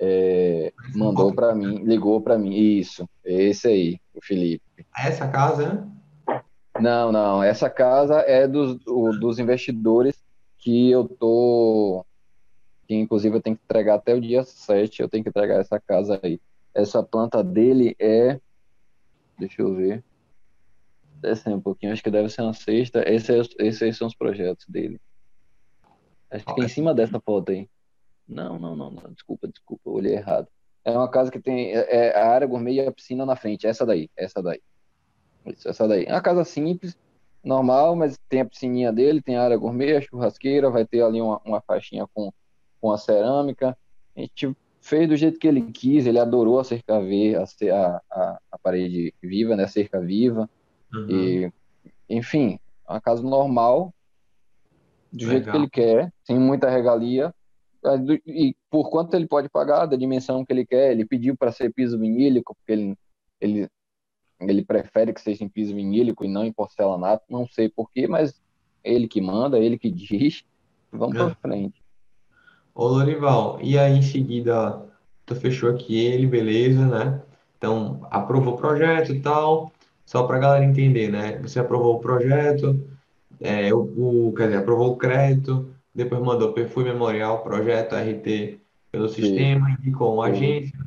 é, 0.00 0.72
mandou 0.96 1.32
para 1.32 1.54
mim, 1.54 1.84
ligou 1.84 2.20
para 2.20 2.36
mim. 2.36 2.56
Isso, 2.56 3.08
esse 3.24 3.68
aí, 3.68 4.00
o 4.12 4.20
Felipe. 4.20 4.64
Essa 4.98 5.28
casa? 5.28 5.86
Não, 6.80 7.12
não. 7.12 7.40
Essa 7.40 7.70
casa 7.70 8.18
é 8.20 8.48
dos, 8.48 8.78
dos 8.84 9.38
investidores 9.38 10.16
que 10.58 10.90
eu 10.90 11.06
tô. 11.06 12.04
Que 12.88 12.96
inclusive 12.96 13.36
eu 13.36 13.42
tenho 13.42 13.56
que 13.56 13.62
entregar 13.62 13.94
até 13.94 14.12
o 14.12 14.20
dia 14.20 14.42
7. 14.42 15.02
Eu 15.02 15.08
tenho 15.08 15.22
que 15.22 15.30
entregar 15.30 15.60
essa 15.60 15.78
casa 15.78 16.18
aí. 16.22 16.40
Essa 16.74 17.02
planta 17.02 17.42
dele 17.42 17.96
é. 17.98 18.40
Deixa 19.38 19.62
eu 19.62 19.74
ver. 19.74 20.04
Desce 21.20 21.48
um 21.50 21.60
pouquinho, 21.60 21.92
acho 21.92 22.02
que 22.02 22.10
deve 22.10 22.28
ser 22.28 22.42
uma 22.42 22.54
sexta. 22.54 23.02
Esse, 23.06 23.32
é, 23.32 23.42
esses 23.58 23.96
são 23.96 24.06
os 24.06 24.14
projetos 24.14 24.66
dele. 24.68 25.00
Acho 26.30 26.44
que 26.46 26.60
é 26.60 26.64
em 26.64 26.68
cima 26.68 26.94
dessa 26.94 27.20
foto 27.20 27.50
aí. 27.50 27.68
Não, 28.26 28.58
não, 28.58 28.76
não, 28.76 28.90
não, 28.90 29.12
desculpa, 29.12 29.48
desculpa, 29.48 29.82
eu 29.86 29.92
olhei 29.92 30.14
errado. 30.14 30.46
É 30.84 30.92
uma 30.92 31.10
casa 31.10 31.30
que 31.30 31.40
tem 31.40 31.76
é, 31.76 32.08
é, 32.08 32.16
a 32.16 32.30
área 32.30 32.46
gourmet 32.46 32.74
e 32.74 32.80
a 32.80 32.92
piscina 32.92 33.26
na 33.26 33.34
frente, 33.34 33.66
essa 33.66 33.84
daí, 33.84 34.08
essa 34.16 34.40
daí. 34.40 34.62
Isso, 35.44 35.68
essa 35.68 35.86
daí. 35.88 36.04
É 36.04 36.12
uma 36.12 36.22
casa 36.22 36.44
simples, 36.44 36.96
normal, 37.42 37.96
mas 37.96 38.18
tem 38.28 38.40
a 38.40 38.44
piscininha 38.44 38.92
dele, 38.92 39.20
tem 39.20 39.36
a 39.36 39.42
área 39.42 39.56
gourmet, 39.56 39.96
a 39.96 40.00
churrasqueira, 40.00 40.70
vai 40.70 40.86
ter 40.86 41.02
ali 41.02 41.20
uma, 41.20 41.40
uma 41.44 41.60
faixinha 41.60 42.06
com, 42.14 42.32
com 42.80 42.92
a 42.92 42.98
cerâmica. 42.98 43.76
A 44.16 44.20
gente 44.20 44.56
fez 44.80 45.08
do 45.08 45.16
jeito 45.16 45.38
que 45.38 45.46
ele 45.46 45.62
quis, 45.70 46.06
ele 46.06 46.18
adorou 46.18 46.58
a 46.58 46.64
cerca 46.64 47.00
ver, 47.00 47.36
a, 47.36 48.02
a, 48.10 48.40
a 48.50 48.58
parede 48.58 49.14
viva, 49.22 49.54
né, 49.54 49.64
a 49.64 49.68
cerca 49.68 50.00
viva. 50.00 50.48
Uhum. 50.92 51.06
E, 51.08 51.52
enfim, 52.08 52.58
uma 52.88 53.00
casa 53.00 53.22
normal, 53.22 53.94
do 55.12 55.26
Legal. 55.26 55.30
jeito 55.32 55.50
que 55.50 55.56
ele 55.56 55.70
quer, 55.70 56.12
sem 56.24 56.38
muita 56.38 56.70
regalia, 56.70 57.34
e 58.26 58.54
por 58.70 58.90
quanto 58.90 59.14
ele 59.14 59.26
pode 59.26 59.48
pagar, 59.48 59.86
da 59.86 59.96
dimensão 59.96 60.44
que 60.44 60.52
ele 60.52 60.66
quer. 60.66 60.92
Ele 60.92 61.04
pediu 61.04 61.36
para 61.36 61.50
ser 61.52 61.72
piso 61.72 61.98
vinílico, 61.98 62.54
porque 62.54 62.72
ele, 62.72 62.96
ele, 63.40 63.68
ele 64.40 64.64
prefere 64.64 65.12
que 65.14 65.20
seja 65.20 65.44
em 65.44 65.48
piso 65.48 65.74
vinílico 65.74 66.24
e 66.24 66.28
não 66.28 66.44
em 66.44 66.52
porcelanato. 66.52 67.24
Não 67.28 67.48
sei 67.48 67.68
porquê, 67.68 68.06
mas 68.06 68.40
ele 68.84 69.08
que 69.08 69.20
manda, 69.20 69.58
ele 69.58 69.78
que 69.78 69.90
diz, 69.90 70.44
vamos 70.92 71.16
É. 71.16 71.24
pra 71.24 71.34
frente. 71.36 71.82
Ô, 72.80 72.88
Lorival, 72.88 73.58
e 73.62 73.78
aí 73.78 73.92
em 73.98 74.02
seguida 74.02 74.86
tu 75.26 75.34
fechou 75.36 75.70
aqui 75.70 75.98
ele, 75.98 76.26
beleza, 76.26 76.86
né? 76.86 77.22
Então, 77.58 78.06
aprovou 78.10 78.54
o 78.54 78.56
projeto 78.56 79.12
e 79.12 79.20
tal, 79.20 79.70
só 80.06 80.26
pra 80.26 80.38
galera 80.38 80.64
entender, 80.64 81.10
né? 81.10 81.36
Você 81.42 81.60
aprovou 81.60 81.96
o 81.96 82.00
projeto, 82.00 82.80
é, 83.40 83.72
o, 83.74 84.28
o- 84.28 84.34
quer 84.34 84.46
dizer, 84.48 84.58
aprovou 84.58 84.92
o 84.92 84.98
crédito, 84.98 85.74
depois 85.94 86.22
mandou 86.22 86.54
perfil 86.54 86.84
memorial, 86.84 87.42
projeto 87.42 87.94
RT 87.96 88.60
pelo 88.92 89.08
sistema, 89.08 89.70
indicou 89.72 90.14
uma 90.14 90.26
Sim. 90.26 90.30
agência, 90.30 90.78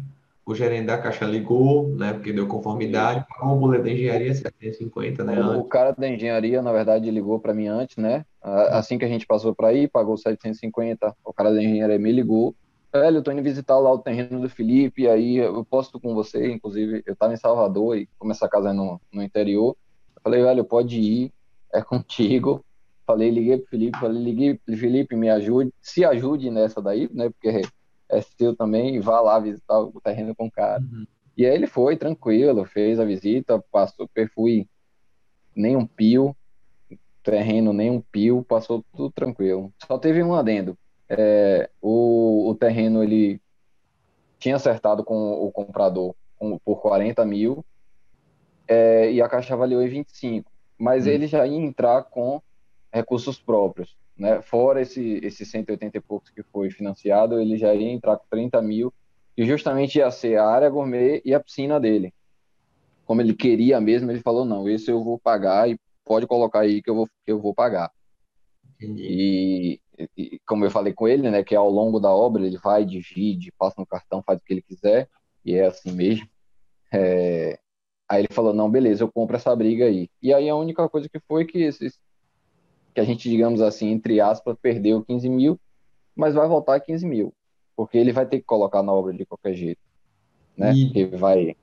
o 0.46 0.56
gerente 0.56 0.88
da 0.88 0.98
Caixa 1.02 1.26
ligou, 1.26 1.90
né? 1.96 2.14
Porque 2.14 2.34
deu 2.34 2.48
conformidade, 2.48 3.26
pagou 3.28 3.56
o 3.58 3.60
boleto 3.60 3.84
da 3.86 3.92
engenharia 3.92 4.34
750, 4.34 5.24
né? 5.24 5.40
O, 5.40 5.60
o 5.60 5.66
Antes. 5.66 5.70
cara 5.70 5.94
da 5.94 6.08
engenharia, 6.08 6.62
na 6.62 6.72
verdade, 6.72 7.10
ligou 7.10 7.40
para 7.40 7.54
mim 7.54 7.68
antes, 7.68 7.98
né? 7.98 8.26
A- 8.42 8.78
Assim 8.80 8.98
que 8.98 9.06
a 9.06 9.08
gente 9.08 9.26
passou 9.26 9.56
para 9.56 9.70
aí, 9.70 9.88
pagou 9.88 10.18
750. 10.18 11.16
O 11.24 11.34
cara 11.34 11.52
da 11.54 11.62
engenharia 11.64 11.98
me 12.00 12.12
ligou. 12.12 12.56
Velho, 12.94 13.18
eu 13.18 13.24
tô 13.24 13.32
indo 13.32 13.42
visitar 13.42 13.80
lá 13.80 13.92
o 13.92 13.98
terreno 14.00 14.40
do 14.42 14.50
Felipe, 14.50 15.08
aí 15.08 15.38
eu 15.38 15.66
posto 15.66 16.00
com 16.00 16.14
você, 16.14 16.52
inclusive, 16.52 17.02
eu 17.08 17.16
tava 17.16 17.34
em 17.34 17.38
Salvador 17.38 17.98
e 17.98 18.08
como 18.20 18.32
essa 18.32 18.48
casa 18.48 18.70
é 18.70 18.74
no, 18.74 19.02
no 19.12 19.24
interior. 19.24 19.76
Eu 20.16 20.22
falei, 20.24 20.44
velho, 20.44 20.64
pode 20.64 21.00
ir, 21.00 21.32
é 21.74 21.82
contigo. 21.82 22.64
Falei, 23.08 23.32
liguei 23.32 23.58
pro 23.58 23.68
Felipe, 23.70 23.98
falei, 24.00 24.24
liguei, 24.24 24.60
Felipe, 24.78 25.16
me 25.16 25.30
ajude, 25.30 25.72
se 25.82 26.06
ajude 26.06 26.50
nessa 26.52 26.82
daí, 26.82 27.10
né? 27.14 27.30
Porque 27.32 27.62
é 28.16 28.22
seu 28.22 28.56
também, 28.56 28.96
e 28.96 29.00
vá 29.00 29.20
lá 29.22 29.40
visitar 29.40 29.80
o 29.80 30.00
terreno 30.02 30.36
com 30.36 30.48
o 30.48 30.52
cara. 30.52 30.82
Uhum. 30.82 31.06
E 31.36 31.46
aí 31.46 31.54
ele 31.56 31.68
foi 31.68 31.98
tranquilo, 31.98 32.66
fez 32.66 33.00
a 33.00 33.06
visita, 33.06 33.64
passou, 33.72 34.10
fui 34.34 34.68
nem 35.56 35.76
um 35.76 35.86
pio, 35.86 36.36
terreno 37.24 37.74
nem 37.74 37.90
um 37.90 38.02
pio, 38.02 38.44
passou 38.44 38.84
tudo 38.96 39.12
tranquilo. 39.12 39.74
Só 39.88 39.98
teve 39.98 40.22
um 40.22 40.34
adendo. 40.34 40.78
É, 41.10 41.70
o, 41.82 42.50
o 42.50 42.56
terreno 42.56 43.04
ele 43.04 43.42
tinha 44.40 44.56
acertado 44.56 45.04
com 45.04 45.34
o 45.34 45.52
comprador 45.52 46.16
com- 46.38 46.58
por 46.60 46.82
40 46.82 47.26
mil 47.26 47.64
é, 48.68 49.12
e 49.12 49.22
a 49.22 49.30
Caixa 49.30 49.54
avaliou 49.54 49.82
em 49.82 49.88
25, 49.88 50.52
mas 50.78 51.06
Hum. 51.06 51.10
ele 51.10 51.28
já 51.28 51.46
ia 51.46 51.58
entrar 51.58 52.04
com 52.04 52.42
recursos 52.92 53.40
próprios, 53.40 53.96
né? 54.18 54.42
Fora 54.42 54.82
esse, 54.82 55.20
esse 55.24 55.46
180 55.46 55.98
e 55.98 56.02
poucos 56.02 56.30
que 56.30 56.44
foi 56.44 56.70
financiado, 56.70 57.40
ele 57.40 57.58
já 57.58 57.74
ia 57.74 57.92
entrar 57.92 58.18
com 58.18 58.26
30 58.30 58.62
mil 58.62 58.94
e 59.36 59.46
justamente 59.46 59.98
ia 59.98 60.10
ser 60.12 60.38
a 60.38 60.48
área 60.48 60.70
gourmet 60.70 61.22
e 61.26 61.34
a 61.34 61.40
piscina 61.40 61.80
dele. 61.80 62.14
Como 63.06 63.22
ele 63.22 63.34
queria 63.34 63.82
mesmo, 63.82 64.12
ele 64.12 64.22
falou, 64.22 64.46
não, 64.46 64.70
esse 64.70 64.90
eu 64.90 65.04
vou 65.04 65.20
pagar 65.20 65.70
e 65.70 65.78
pode 66.06 66.28
colocar 66.28 66.62
aí 66.62 66.82
que 66.82 66.90
eu 66.90 66.96
vou, 66.96 67.08
que 67.08 67.32
eu 67.32 67.40
vou 67.40 67.54
pagar. 67.54 67.92
E, 68.80 69.80
e 70.18 70.40
como 70.46 70.66
eu 70.66 70.72
falei 70.72 70.94
com 70.94 71.08
ele, 71.08 71.30
né, 71.30 71.44
que 71.44 71.56
ao 71.56 71.70
longo 71.70 72.00
da 72.00 72.10
obra 72.10 72.46
ele 72.46 72.58
vai, 72.58 72.86
divide, 72.86 73.52
passa 73.58 73.76
no 73.80 73.86
cartão, 73.86 74.24
faz 74.24 74.40
o 74.40 74.44
que 74.44 74.54
ele 74.54 74.62
quiser, 74.62 75.10
e 75.44 75.56
é 75.56 75.66
assim 75.66 75.92
mesmo. 75.92 76.28
É, 76.92 77.60
Aí 78.14 78.22
ele 78.22 78.28
falou, 78.32 78.54
não, 78.54 78.70
beleza, 78.70 79.04
eu 79.04 79.12
compro 79.12 79.36
essa 79.36 79.56
briga 79.56 79.86
aí. 79.86 80.10
E 80.22 80.34
aí 80.34 80.48
a 80.48 80.56
única 80.56 80.88
coisa 80.88 81.10
que 81.10 81.20
foi 81.22 81.46
que 81.46 81.60
esses, 81.60 82.00
que 82.94 83.02
a 83.02 83.04
gente, 83.06 83.30
digamos 83.30 83.62
assim, 83.62 83.90
entre 83.90 84.20
aspas, 84.22 84.58
perdeu 84.62 85.04
15 85.06 85.30
mil, 85.30 85.60
mas 86.16 86.36
vai 86.36 86.48
voltar 86.48 86.80
15 86.82 87.06
mil, 87.08 87.34
porque 87.76 87.98
ele 87.98 88.14
vai 88.14 88.28
ter 88.28 88.40
que 88.40 88.46
colocar 88.46 88.84
na 88.84 88.94
obra 88.94 89.14
de 89.14 89.26
qualquer 89.26 89.56
jeito, 89.56 89.82
né? 90.58 90.76
E- 90.76 90.94
Porque 90.94 91.06
vai, 91.08 91.56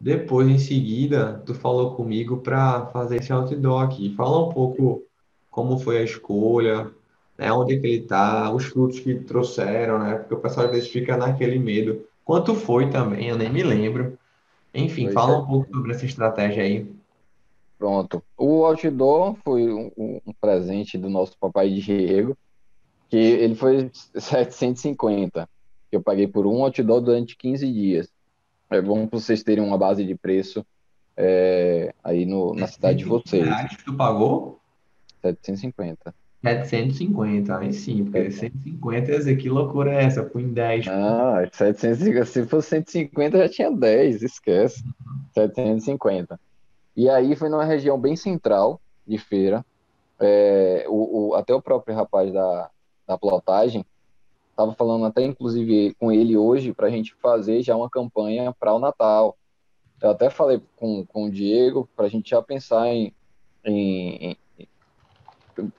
Depois, 0.00 0.46
em 0.48 0.58
seguida, 0.58 1.42
tu 1.46 1.54
falou 1.54 1.94
comigo 1.96 2.38
para 2.42 2.86
fazer 2.88 3.16
esse 3.16 3.32
outdoor 3.32 3.82
aqui. 3.82 4.14
Fala 4.14 4.46
um 4.46 4.52
pouco 4.52 5.02
como 5.50 5.78
foi 5.78 5.98
a 5.98 6.02
escolha, 6.02 6.90
né? 7.38 7.50
Onde 7.52 7.74
é 7.76 7.80
que 7.80 7.86
ele 7.86 8.06
tá, 8.06 8.52
os 8.52 8.64
frutos 8.66 9.00
que 9.00 9.14
trouxeram, 9.20 9.98
né? 9.98 10.16
Porque 10.18 10.34
o 10.34 10.40
pessoal 10.40 10.66
às 10.66 10.72
vezes 10.72 10.90
fica 10.90 11.16
naquele 11.16 11.58
medo. 11.58 12.06
Quanto 12.24 12.54
foi 12.54 12.90
também, 12.90 13.28
eu 13.28 13.38
nem 13.38 13.50
me 13.50 13.62
lembro. 13.62 14.18
Enfim, 14.74 15.08
Foi 15.08 15.12
fala 15.12 15.34
um 15.42 15.46
certo. 15.46 15.46
pouco 15.46 15.68
sobre 15.76 15.92
essa 15.92 16.06
estratégia 16.06 16.64
aí. 16.64 16.95
Pronto. 17.78 18.22
O 18.36 18.64
outdoor 18.64 19.36
foi 19.44 19.72
um, 19.72 19.90
um- 19.96 20.20
presente 20.40 20.96
do 20.96 21.10
nosso 21.10 21.36
papai 21.38 21.70
Diego, 21.70 22.36
que 23.08 23.16
ele 23.16 23.54
foi 23.54 23.90
750, 24.16 25.48
que 25.90 25.96
eu 25.96 26.02
paguei 26.02 26.26
por 26.26 26.46
um 26.46 26.64
outdoor 26.64 27.00
durante 27.00 27.36
15 27.36 27.70
dias. 27.70 28.08
É 28.70 28.80
bom 28.80 29.06
para 29.06 29.18
vocês 29.18 29.42
terem 29.42 29.62
uma 29.62 29.78
base 29.78 30.04
de 30.04 30.14
preço 30.14 30.64
é, 31.16 31.94
aí 32.02 32.26
no, 32.26 32.54
na 32.54 32.66
cidade 32.66 32.98
de 32.98 33.04
vocês. 33.04 33.44
Reais 33.44 33.76
que 33.76 33.84
tu 33.84 33.94
pagou? 33.94 34.60
750. 35.22 36.14
750, 36.42 37.58
aí 37.58 37.72
sim, 37.72 38.04
porque 38.04 38.30
150, 38.30 39.06
quer 39.06 39.18
dizer, 39.18 39.36
que 39.36 39.48
loucura 39.48 39.92
é 39.92 40.04
essa? 40.04 40.30
Em 40.36 40.52
10. 40.52 40.86
Não, 40.86 41.38
é 41.38 41.48
750, 41.52 42.24
se 42.26 42.46
fosse 42.46 42.68
150 42.68 43.38
já 43.38 43.48
tinha 43.48 43.70
10, 43.70 44.22
esquece. 44.22 44.84
750. 45.34 46.38
E 46.96 47.08
aí 47.10 47.36
foi 47.36 47.48
numa 47.48 47.64
região 47.64 47.98
bem 48.00 48.16
central 48.16 48.80
de 49.06 49.18
feira. 49.18 49.64
É, 50.18 50.86
o, 50.88 51.28
o- 51.30 51.34
até 51.34 51.54
o 51.54 51.60
próprio 51.60 51.94
rapaz 51.94 52.32
da, 52.32 52.70
da 53.06 53.18
plotagem 53.18 53.84
estava 54.50 54.72
falando 54.74 55.04
até 55.04 55.22
inclusive 55.22 55.94
com 56.00 56.10
ele 56.10 56.36
hoje 56.36 56.72
para 56.72 56.86
a 56.86 56.90
gente 56.90 57.14
fazer 57.16 57.62
já 57.62 57.76
uma 57.76 57.90
campanha 57.90 58.54
para 58.58 58.74
o 58.74 58.78
Natal. 58.78 59.36
Eu 60.00 60.10
até 60.10 60.30
falei 60.30 60.60
com, 60.76 61.04
com 61.06 61.24
o 61.24 61.30
Diego 61.30 61.88
para 61.94 62.06
a 62.06 62.08
gente 62.08 62.30
já 62.30 62.40
pensar 62.42 62.88
em, 62.88 63.12
em- 63.64 64.36
em- 64.58 64.68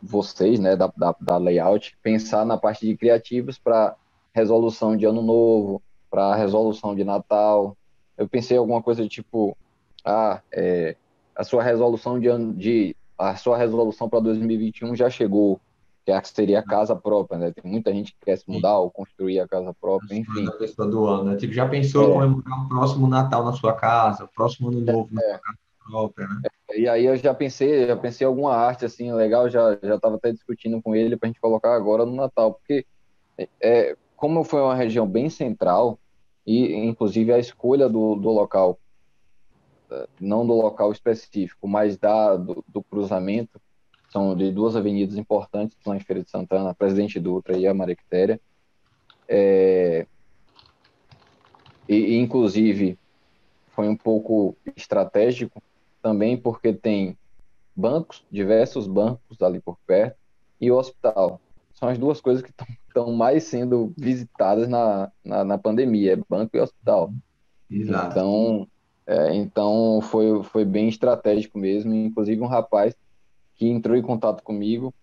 vocês, 0.01 0.59
né, 0.59 0.75
da, 0.75 0.91
da, 0.95 1.15
da 1.19 1.37
layout, 1.37 1.97
pensar 2.01 2.45
na 2.45 2.57
parte 2.57 2.85
de 2.85 2.97
criativos 2.97 3.57
para 3.59 3.95
resolução 4.33 4.95
de 4.97 5.05
ano 5.05 5.21
novo, 5.21 5.81
para 6.09 6.35
resolução 6.35 6.95
de 6.95 7.03
Natal. 7.03 7.75
Eu 8.17 8.27
pensei 8.27 8.57
alguma 8.57 8.81
coisa 8.81 9.07
tipo, 9.07 9.55
ah, 10.03 10.41
é, 10.51 10.95
a 11.37 11.43
sua 11.43 11.63
resolução 11.63 12.19
de 12.19 12.27
de 12.55 12.95
a 13.17 13.35
sua 13.35 13.57
resolução 13.57 14.09
para 14.09 14.19
2021 14.19 14.95
já 14.95 15.09
chegou, 15.09 15.59
que 16.05 16.11
é 16.11 16.21
que 16.21 16.29
seria 16.29 16.59
a 16.59 16.63
casa 16.63 16.95
própria, 16.95 17.37
né? 17.39 17.51
Tem 17.51 17.69
muita 17.71 17.91
gente 17.93 18.13
que 18.13 18.19
quer 18.25 18.37
se 18.37 18.49
mudar 18.49 18.77
ou 18.79 18.91
construir 18.91 19.39
a 19.39 19.47
casa 19.47 19.73
própria, 19.81 20.15
enfim. 20.15 20.45
da 20.45 20.51
pessoa 20.51 20.87
do 20.87 21.05
ano, 21.05 21.23
né? 21.31 21.35
Tipo, 21.35 21.53
já 21.53 21.67
pensou 21.67 22.03
É. 22.03 22.05
em 22.07 22.13
comemorar 22.13 22.65
o 22.65 22.69
próximo 22.69 23.07
Natal 23.07 23.43
na 23.43 23.53
sua 23.53 23.73
casa, 23.73 24.23
o 24.25 24.27
próximo 24.27 24.69
ano 24.69 24.81
novo 24.81 25.09
na 25.11 25.21
sua 25.21 25.39
casa 25.39 25.57
própria, 25.89 26.27
né? 26.27 26.41
E 26.75 26.87
aí 26.87 27.05
eu 27.05 27.15
já 27.17 27.33
pensei, 27.33 27.87
já 27.87 27.95
pensei 27.95 28.25
em 28.25 28.29
alguma 28.29 28.53
arte 28.53 28.85
assim 28.85 29.11
legal, 29.13 29.49
já 29.49 29.77
já 29.81 29.95
estava 29.95 30.15
até 30.17 30.31
discutindo 30.31 30.81
com 30.81 30.95
ele 30.95 31.17
para 31.17 31.27
a 31.27 31.31
gente 31.31 31.41
colocar 31.41 31.73
agora 31.75 32.05
no 32.05 32.13
Natal, 32.15 32.53
porque 32.53 32.85
é, 33.61 33.95
como 34.15 34.43
foi 34.43 34.61
uma 34.61 34.75
região 34.75 35.07
bem 35.07 35.29
central 35.29 35.97
e 36.45 36.73
inclusive 36.75 37.31
a 37.33 37.39
escolha 37.39 37.87
do, 37.89 38.15
do 38.15 38.29
local, 38.29 38.77
não 40.19 40.45
do 40.45 40.53
local 40.53 40.91
específico, 40.91 41.67
mas 41.67 41.97
da 41.97 42.35
do, 42.35 42.63
do 42.67 42.83
cruzamento, 42.83 43.59
são 44.09 44.35
de 44.35 44.51
duas 44.51 44.75
avenidas 44.75 45.17
importantes 45.17 45.77
lá 45.85 45.95
em 45.95 45.99
Feira 45.99 46.23
de 46.23 46.29
Santana, 46.29 46.69
a 46.69 46.75
Presidente 46.75 47.19
Dutra 47.19 47.57
e 47.57 47.67
a 47.67 47.73
Maria 47.73 47.95
Quitéria. 47.95 48.39
É, 49.27 50.05
e, 51.87 51.95
e, 51.95 52.17
inclusive 52.17 52.97
foi 53.69 53.87
um 53.87 53.95
pouco 53.95 54.55
estratégico 54.75 55.61
também 56.01 56.37
porque 56.37 56.73
tem 56.73 57.17
bancos, 57.75 58.25
diversos 58.31 58.87
bancos 58.87 59.41
ali 59.41 59.59
por 59.59 59.77
perto, 59.85 60.17
e 60.59 60.71
o 60.71 60.77
hospital. 60.77 61.39
São 61.73 61.89
as 61.89 61.97
duas 61.97 62.19
coisas 62.19 62.41
que 62.41 62.51
estão 62.87 63.11
mais 63.13 63.43
sendo 63.43 63.93
visitadas 63.95 64.67
na, 64.67 65.11
na, 65.23 65.43
na, 65.43 65.57
pandemia, 65.59 66.13
é 66.13 66.19
banco 66.27 66.57
e 66.57 66.59
hospital. 66.59 67.13
Exato. 67.69 68.11
Então, 68.11 68.67
é, 69.07 69.33
então 69.33 70.01
foi, 70.01 70.43
foi 70.43 70.65
bem 70.65 70.89
estratégico 70.89 71.57
mesmo, 71.57 71.95
inclusive 71.95 72.41
um 72.41 72.47
rapaz 72.47 72.93
que 73.55 73.65
entrou 73.65 73.95
em 73.95 74.01
contato 74.01 74.43
comigo, 74.43 74.93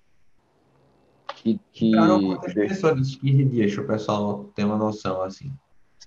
que... 1.36 1.58
que... 1.72 1.88
Entraram 1.88 2.22
quantas 2.22 2.52
pessoas 2.52 2.96
nesses 2.98 3.16
15 3.16 3.44
dias, 3.46 3.74
para 3.74 3.82
o 3.82 3.86
pessoal 3.86 4.44
ter 4.54 4.64
uma 4.64 4.76
noção, 4.76 5.22
assim? 5.22 5.50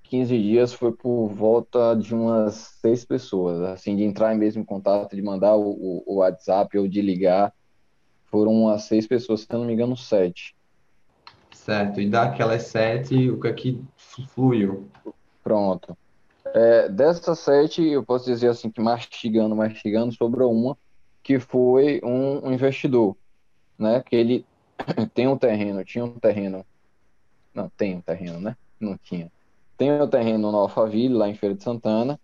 15 0.03 0.41
dias 0.41 0.73
foi 0.73 0.91
por 0.91 1.27
volta 1.27 1.95
de 1.95 2.13
umas 2.13 2.77
seis 2.79 3.03
pessoas, 3.03 3.61
assim, 3.61 3.95
de 3.95 4.03
entrar 4.03 4.33
mesmo 4.35 4.61
em 4.61 4.65
contato, 4.65 5.15
de 5.15 5.21
mandar 5.21 5.55
o, 5.55 6.03
o, 6.05 6.17
WhatsApp 6.17 6.77
ou 6.77 6.87
de 6.87 7.01
ligar, 7.01 7.51
foram 8.25 8.53
umas 8.53 8.83
seis 8.83 9.07
pessoas, 9.07 9.41
se 9.41 9.51
não 9.51 9.65
me 9.65 9.73
engano, 9.73 9.97
sete. 9.97 10.55
Certo, 11.51 11.99
e 11.99 12.07
daquelas 12.07 12.63
sete, 12.63 13.29
o 13.29 13.39
que 13.39 13.47
é 13.47 13.53
que 13.53 13.81
fluiu? 13.97 14.87
Pronto. 15.43 15.97
É, 16.57 16.89
dessas 16.89 17.37
sete, 17.37 17.83
eu 17.83 18.03
posso 18.03 18.25
dizer 18.25 18.47
assim, 18.47 18.71
que 18.71 18.81
mastigando, 18.81 19.55
mastigando, 19.55 20.11
sobrou 20.11 20.51
uma, 20.51 20.75
que 21.21 21.37
foi 21.37 22.01
um, 22.03 22.47
um 22.47 22.51
investidor, 22.51 23.15
né, 23.77 24.01
que 24.01 24.15
ele 24.15 24.43
tem 25.13 25.27
um 25.27 25.37
terreno, 25.37 25.85
tinha 25.85 26.03
um 26.03 26.17
terreno, 26.17 26.65
não, 27.53 27.69
tem 27.69 27.95
um 27.97 28.01
terreno, 28.01 28.39
né, 28.39 28.57
não 28.79 28.97
tinha, 28.97 29.31
tem 29.77 30.01
um 30.01 30.07
terreno 30.07 30.51
no 30.51 30.57
Alphaville, 30.57 31.13
lá 31.13 31.29
em 31.29 31.35
Feira 31.35 31.53
de 31.53 31.61
Santana, 31.61 32.19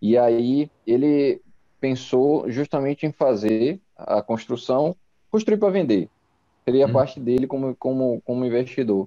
e 0.00 0.16
aí 0.16 0.70
ele 0.86 1.42
pensou 1.78 2.50
justamente 2.50 3.04
em 3.04 3.12
fazer 3.12 3.78
a 3.94 4.22
construção 4.22 4.96
construir 5.30 5.58
para 5.58 5.68
vender. 5.68 6.08
Seria 6.64 6.86
a 6.86 6.88
hum. 6.88 6.92
parte 6.94 7.20
dele 7.20 7.46
como, 7.46 7.76
como, 7.76 8.22
como 8.22 8.46
investidor. 8.46 9.06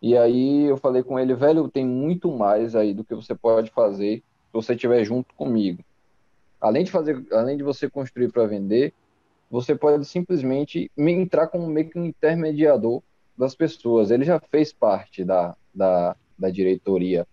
E 0.00 0.16
aí 0.16 0.64
eu 0.64 0.76
falei 0.76 1.02
com 1.02 1.18
ele, 1.18 1.34
velho, 1.34 1.68
tem 1.68 1.86
muito 1.86 2.30
mais 2.30 2.76
aí 2.76 2.92
do 2.92 3.04
que 3.04 3.14
você 3.14 3.34
pode 3.34 3.70
fazer 3.70 4.18
se 4.18 4.52
você 4.52 4.74
estiver 4.74 5.04
junto 5.04 5.34
comigo. 5.34 5.82
Além 6.60 6.84
de 6.84 6.90
fazer, 6.90 7.24
além 7.32 7.56
de 7.56 7.62
você 7.62 7.88
construir 7.88 8.30
para 8.30 8.46
vender, 8.46 8.92
você 9.50 9.74
pode 9.74 10.04
simplesmente 10.04 10.90
entrar 10.96 11.46
como 11.46 11.66
meio 11.66 11.88
que 11.88 11.98
um 11.98 12.04
intermediador 12.04 13.02
das 13.36 13.54
pessoas. 13.54 14.10
Ele 14.10 14.24
já 14.24 14.40
fez 14.40 14.72
parte 14.72 15.24
da, 15.24 15.56
da, 15.74 16.16
da 16.38 16.50
diretoria 16.50 17.26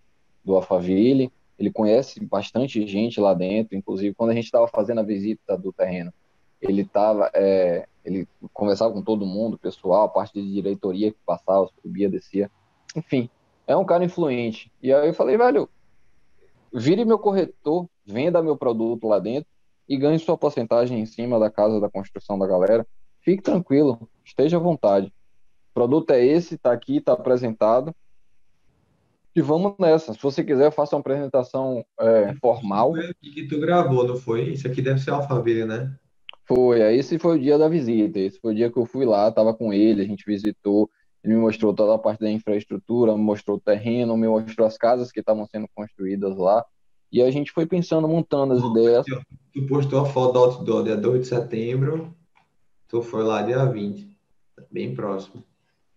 do 0.44 0.56
Alphaville, 0.56 1.32
ele 1.58 1.72
conhece 1.72 2.20
bastante 2.24 2.86
gente 2.86 3.20
lá 3.20 3.34
dentro, 3.34 3.76
inclusive 3.76 4.14
quando 4.14 4.32
a 4.32 4.34
gente 4.34 4.46
estava 4.46 4.68
fazendo 4.68 5.00
a 5.00 5.04
visita 5.04 5.58
do 5.58 5.72
terreno, 5.72 6.14
ele 6.62 6.82
estava, 6.82 7.30
é, 7.34 7.88
ele 8.04 8.28
conversava 8.54 8.94
com 8.94 9.02
todo 9.02 9.26
mundo, 9.26 9.58
pessoal, 9.58 10.10
parte 10.10 10.34
de 10.34 10.54
diretoria 10.54 11.12
que 11.12 11.18
passava, 11.26 11.70
subia, 11.82 12.10
descia, 12.10 12.52
enfim, 12.96 13.30
é 13.66 13.76
um 13.76 13.86
cara 13.86 14.04
influente. 14.04 14.72
E 14.82 14.94
aí 14.94 15.08
eu 15.08 15.14
falei, 15.14 15.38
velho, 15.38 15.70
vire 16.74 17.06
meu 17.06 17.18
corretor, 17.18 17.88
venda 18.06 18.42
meu 18.42 18.58
produto 18.58 19.08
lá 19.08 19.20
dentro 19.20 19.50
e 19.88 19.98
ganhe 19.98 20.20
sua 20.20 20.38
porcentagem 20.38 21.00
em 21.00 21.06
cima 21.06 21.40
da 21.40 21.50
casa 21.50 21.80
da 21.80 21.90
construção 21.90 22.38
da 22.38 22.48
galera. 22.48 22.86
Fique 23.22 23.42
tranquilo, 23.42 24.10
esteja 24.24 24.58
à 24.58 24.60
vontade. 24.60 25.08
O 25.72 25.74
produto 25.74 26.12
é 26.12 26.24
esse, 26.24 26.56
está 26.56 26.72
aqui, 26.72 26.98
está 26.98 27.14
apresentado. 27.14 27.96
E 29.36 29.42
vamos 29.42 29.74
nessa. 29.80 30.14
Se 30.14 30.22
você 30.22 30.44
quiser, 30.44 30.68
eu 30.68 30.72
faço 30.72 30.96
uma 30.96 31.00
apresentação 31.00 31.84
é, 32.00 32.36
formal. 32.36 32.94
que 33.20 33.48
tu 33.48 33.60
gravou, 33.60 34.06
não 34.08 34.16
foi? 34.16 34.50
Isso 34.50 34.68
aqui 34.68 34.82
deve 34.82 35.00
ser 35.00 35.10
Alphaville, 35.10 35.66
né? 35.66 35.96
Foi. 36.46 36.80
Esse 36.96 37.18
foi 37.18 37.38
o 37.38 37.42
dia 37.42 37.58
da 37.58 37.68
visita. 37.68 38.20
Esse 38.20 38.40
foi 38.40 38.54
o 38.54 38.56
dia 38.56 38.72
que 38.72 38.78
eu 38.78 38.86
fui 38.86 39.06
lá, 39.06 39.30
estava 39.30 39.54
com 39.54 39.74
ele, 39.74 40.02
a 40.02 40.06
gente 40.06 40.26
visitou. 40.26 40.90
Ele 41.24 41.36
me 41.36 41.40
mostrou 41.40 41.74
toda 41.74 41.96
a 41.96 41.98
parte 41.98 42.20
da 42.20 42.30
infraestrutura, 42.30 43.16
me 43.16 43.24
mostrou 43.24 43.58
o 43.58 43.60
terreno, 43.60 44.18
me 44.18 44.28
mostrou 44.28 44.68
as 44.68 44.78
casas 44.78 45.12
que 45.12 45.22
estavam 45.22 45.46
sendo 45.46 45.68
construídas 45.74 46.36
lá. 46.36 46.66
E 47.12 47.22
a 47.22 47.32
gente 47.32 47.52
foi 47.52 47.66
pensando, 47.66 48.08
montando 48.08 48.54
as 48.54 48.64
ideias. 48.64 49.06
Tu 49.54 49.66
postou 49.68 50.02
a 50.02 50.06
foto 50.06 50.34
do 50.34 50.40
outdoor 50.40 50.84
dia 50.84 50.98
2 50.98 51.22
de 51.22 51.28
setembro, 51.28 52.14
tu 52.90 53.02
foi 53.02 53.24
lá 53.24 53.42
dia 53.44 53.64
20, 53.66 54.18
bem 54.70 54.94
próximo. 54.94 55.44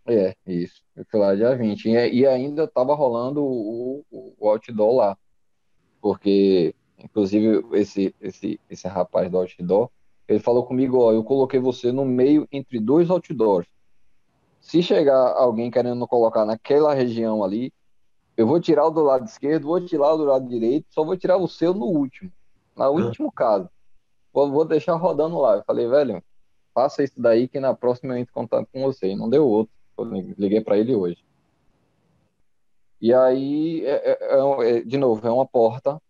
É, 0.07 0.37
isso. 0.47 0.83
Eu 0.95 1.05
fui 1.11 1.19
lá 1.19 1.35
dia 1.35 1.57
20. 1.57 1.89
E, 1.89 2.21
e 2.21 2.27
ainda 2.27 2.65
estava 2.65 2.95
rolando 2.95 3.43
o, 3.43 4.05
o, 4.11 4.49
outdoor 4.49 4.95
lá. 4.95 5.19
Porque, 6.01 6.75
inclusive, 6.99 7.65
esse, 7.73 8.15
esse, 8.21 8.61
esse 8.71 8.87
rapaz 8.87 9.29
do 9.31 9.39
outdoor, 9.39 9.91
ele 10.29 10.41
falou 10.41 10.65
comigo, 10.65 10.99
ó, 10.99 11.13
eu 11.13 11.23
coloquei 11.23 11.61
você 11.61 11.93
no 11.93 12.05
meio 12.05 12.47
entre 12.51 12.81
dois 12.81 13.11
outdoors. 13.11 13.67
Se 14.61 14.83
chegar 14.83 15.33
alguém 15.35 15.71
querendo 15.71 16.07
colocar 16.09 16.45
naquela 16.45 16.93
região 16.93 17.45
ali, 17.45 17.73
eu 18.37 18.47
vou 18.47 18.61
tirar 18.61 18.87
o 18.87 18.91
do 18.91 19.03
lado 19.03 19.25
esquerdo, 19.25 19.69
vou 19.69 19.81
tirar 19.81 20.13
o 20.15 20.17
do 20.17 20.25
lado 20.25 20.49
direito, 20.49 20.87
só 20.91 21.05
vou 21.05 21.17
tirar 21.17 21.37
o 21.37 21.47
seu 21.47 21.73
no 21.73 21.87
último, 21.87 22.31
no 22.77 22.83
ah. 22.83 22.91
último 22.91 23.31
caso. 23.31 23.71
Vou, 24.33 24.51
vou 24.51 24.65
deixar 24.65 24.95
rodando 24.97 25.39
lá. 25.39 25.57
Eu 25.57 25.65
falei, 25.65 25.89
velho, 25.89 26.23
faça 26.75 27.03
isso 27.03 27.15
daí 27.17 27.49
que 27.49 27.59
na 27.59 27.73
próxima 27.75 28.13
eu 28.13 28.19
entro 28.19 28.33
em 28.33 28.35
contato 28.35 28.69
com 28.71 28.83
você. 28.83 29.13
E 29.13 29.17
não 29.17 29.31
deu 29.31 29.49
outro. 29.49 29.73
Eu 29.97 30.05
liguei 30.05 30.61
para 30.61 30.77
ele 30.77 30.95
hoje. 30.95 31.25
E 33.01 33.15
aí, 33.15 33.83
é, 33.87 34.11
é, 34.11 34.19
é, 34.21 34.71
é, 34.71 34.81
de 34.83 34.99
novo, 34.99 35.27
é 35.27 35.31
uma 35.31 35.47
porta, 35.47 36.01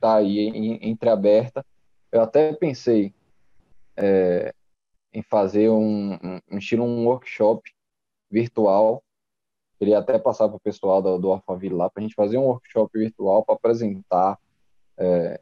tá 0.00 0.16
aí 0.16 0.48
entreaberta. 0.82 1.64
Eu 2.10 2.22
até 2.22 2.52
pensei 2.52 3.14
é, 3.98 4.54
em 5.12 5.22
fazer 5.22 5.68
um, 5.68 6.14
um, 6.14 6.40
um, 6.52 6.58
estilo 6.58 6.84
um 6.84 7.06
workshop 7.06 7.70
virtual. 8.30 9.02
Queria 9.78 9.98
até 9.98 10.18
passar 10.18 10.48
para 10.48 10.56
o 10.56 10.60
pessoal 10.60 11.02
do, 11.02 11.18
do 11.18 11.32
Alphaville 11.32 11.74
lá 11.74 11.90
para 11.90 12.00
a 12.00 12.04
gente 12.04 12.14
fazer 12.14 12.38
um 12.38 12.44
workshop 12.44 12.96
virtual 12.96 13.44
para 13.44 13.54
apresentar, 13.54 14.38
é, 14.96 15.40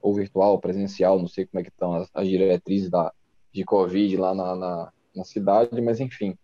ou 0.00 0.14
virtual, 0.14 0.52
ou 0.52 0.60
presencial, 0.60 1.18
não 1.18 1.28
sei 1.28 1.46
como 1.46 1.60
é 1.60 1.64
que 1.64 1.70
estão 1.70 1.94
as, 1.94 2.08
as 2.14 2.28
diretrizes 2.28 2.88
da, 2.88 3.12
de 3.52 3.64
Covid 3.64 4.16
lá 4.16 4.34
na, 4.34 4.54
na, 4.54 4.92
na 5.14 5.24
cidade, 5.24 5.80
mas 5.80 6.00
enfim, 6.00 6.36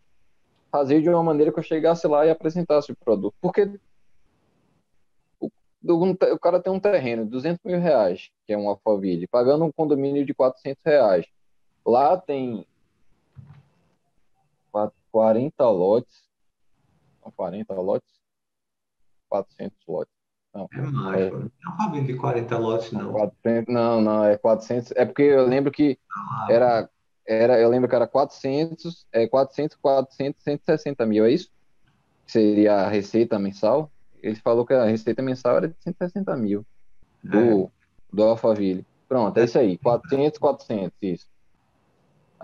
fazer 0.70 1.00
de 1.00 1.08
uma 1.08 1.22
maneira 1.22 1.52
que 1.52 1.58
eu 1.58 1.62
chegasse 1.62 2.06
lá 2.06 2.26
e 2.26 2.30
apresentasse 2.30 2.90
o 2.90 2.96
produto. 2.96 3.34
Porque 3.40 3.78
o, 5.92 6.38
cara 6.38 6.60
tem 6.60 6.72
um 6.72 6.80
terreno, 6.80 7.26
200 7.26 7.60
mil 7.64 7.78
reais, 7.78 8.30
que 8.46 8.52
é 8.52 8.58
um 8.58 8.68
Alphaville, 8.68 9.26
pagando 9.26 9.64
um 9.64 9.72
condomínio 9.72 10.24
de 10.24 10.32
400 10.32 10.82
reais. 10.84 11.26
Lá 11.84 12.16
tem 12.16 12.66
40 15.12 15.68
lotes. 15.68 16.24
São 17.22 17.30
40 17.30 17.74
lotes? 17.74 18.10
400 19.28 19.78
lotes. 19.86 20.14
Não, 20.52 20.68
é 20.72 20.80
mais, 20.82 21.20
é, 21.20 21.30
não 21.30 21.96
é 21.96 22.00
um 22.00 22.04
de 22.04 22.14
40 22.14 22.58
lotes, 22.58 22.92
não. 22.92 23.12
400, 23.12 23.74
não, 23.74 24.00
não, 24.00 24.24
é 24.24 24.36
400. 24.36 24.92
É 24.92 25.04
porque 25.04 25.22
eu 25.22 25.46
lembro 25.46 25.72
que 25.72 25.98
ah, 26.10 26.46
era 26.48 26.90
era, 27.26 27.58
eu 27.58 27.68
lembro 27.70 27.88
que 27.88 27.94
era 27.94 28.06
400, 28.06 29.06
é, 29.12 29.26
400, 29.26 29.76
400, 29.76 30.42
160 30.42 31.06
mil, 31.06 31.24
é 31.24 31.30
isso? 31.30 31.50
Seria 32.26 32.74
a 32.74 32.88
receita 32.88 33.38
mensal. 33.38 33.90
Ele 34.22 34.36
falou 34.36 34.66
que 34.66 34.74
a 34.74 34.84
receita 34.84 35.22
mensal 35.22 35.56
era 35.56 35.68
de 35.68 35.74
160 35.80 36.36
mil 36.36 36.66
do, 37.22 37.64
é. 37.64 37.68
do 38.12 38.22
Alphaville. 38.22 38.86
Pronto, 39.08 39.38
é 39.38 39.44
isso 39.44 39.58
aí, 39.58 39.78
400, 39.78 40.38
400, 40.38 40.92
isso. 41.02 41.26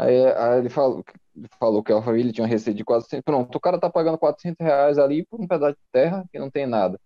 Aí, 0.00 0.32
aí 0.32 0.58
ele 0.60 0.70
falou, 0.70 1.04
falou 1.58 1.82
que 1.82 1.92
a 1.92 1.96
Alphaville 1.96 2.32
tinha 2.32 2.44
uma 2.44 2.50
receita 2.50 2.76
de 2.76 2.84
400. 2.84 3.22
Pronto, 3.22 3.54
o 3.54 3.60
cara 3.60 3.78
tá 3.78 3.90
pagando 3.90 4.16
400 4.16 4.56
reais 4.58 4.98
ali 4.98 5.26
por 5.26 5.38
um 5.38 5.46
pedaço 5.46 5.74
de 5.74 5.92
terra 5.92 6.24
que 6.32 6.38
não 6.38 6.50
tem 6.50 6.66
nada. 6.66 6.98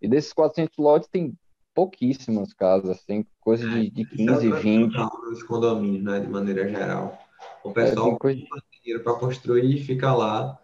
E 0.00 0.06
desses 0.06 0.32
400 0.34 0.76
lotes 0.76 1.08
tem 1.08 1.34
pouquíssimas 1.74 2.52
casas, 2.52 3.02
tem 3.04 3.26
coisa 3.40 3.66
de, 3.66 3.90
de 3.90 4.04
15, 4.04 4.52
20. 4.52 4.94
Os 5.32 5.42
condomínios, 5.42 6.04
né, 6.04 6.20
de 6.20 6.28
maneira 6.28 6.68
geral. 6.68 7.18
O 7.64 7.70
é, 7.70 7.72
pessoal 7.72 8.12
é, 8.12 8.18
coisa... 8.18 8.40
tem 8.40 8.80
dinheiro 8.82 9.02
para 9.02 9.14
construir 9.14 9.76
e 9.76 9.82
fica 9.82 10.14
lá. 10.14 10.58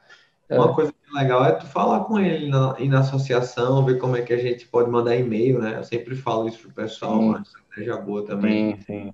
É. 0.49 0.59
Uma 0.59 0.75
coisa 0.75 0.93
legal 1.15 1.47
é 1.47 1.53
tu 1.53 1.67
falar 1.67 2.01
com 2.05 2.19
ele 2.21 2.49
na, 2.49 2.77
ir 2.79 2.89
na 2.89 3.01
associação, 3.01 3.85
ver 3.87 3.99
como 3.99 4.17
é 4.17 4.23
que 4.23 4.35
a 4.35 4.39
gente 4.39 4.69
pode 4.69 4.91
mandar 4.91 5.17
e-mail, 5.17 5.61
né? 5.61 5.79
Eu 5.79 5.85
sempre 5.85 6.15
falo 6.15 6.47
isso 6.47 6.59
pro 6.59 6.73
pessoal, 6.73 7.19
sim. 7.19 7.29
mas 7.31 7.47
estratégia 7.49 7.97
boa 7.97 8.27
também. 8.27 8.77
Sim, 8.77 8.83
sim. 8.83 9.13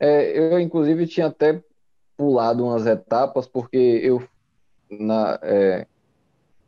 É, 0.00 0.36
eu, 0.36 0.58
inclusive, 0.58 1.06
tinha 1.06 1.28
até 1.28 1.62
pulado 2.16 2.64
umas 2.64 2.86
etapas, 2.86 3.46
porque 3.46 3.76
eu, 3.76 4.22
na, 4.90 5.38
é, 5.42 5.86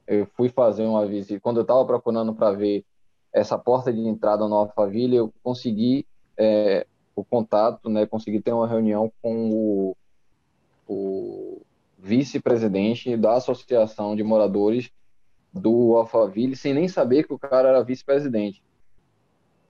eu 0.07 0.27
fui 0.37 0.49
fazer 0.49 0.85
uma 0.85 1.07
visita, 1.07 1.41
quando 1.41 1.59
eu 1.59 1.63
estava 1.63 1.85
procurando 1.85 2.35
para 2.35 2.53
ver 2.53 2.85
essa 3.33 3.59
porta 3.59 3.93
de 3.93 4.01
entrada 4.01 4.47
no 4.47 4.55
Alphaville, 4.55 5.17
eu 5.17 5.33
consegui 5.43 6.07
é, 6.37 6.87
o 7.17 7.25
contato, 7.25 7.89
né, 7.89 8.07
consegui 8.07 8.41
ter 8.41 8.53
uma 8.53 8.67
reunião 8.67 9.13
com 9.23 9.51
o, 9.51 9.97
o 10.89 11.63
vice-presidente 11.99 13.17
da 13.17 13.35
Associação 13.35 14.15
de 14.15 14.23
Moradores 14.23 14.91
do 15.53 15.97
Alphaville, 15.97 16.57
sem 16.57 16.75
nem 16.75 16.89
saber 16.89 17.25
que 17.25 17.33
o 17.33 17.39
cara 17.39 17.69
era 17.69 17.83
vice-presidente. 17.83 18.63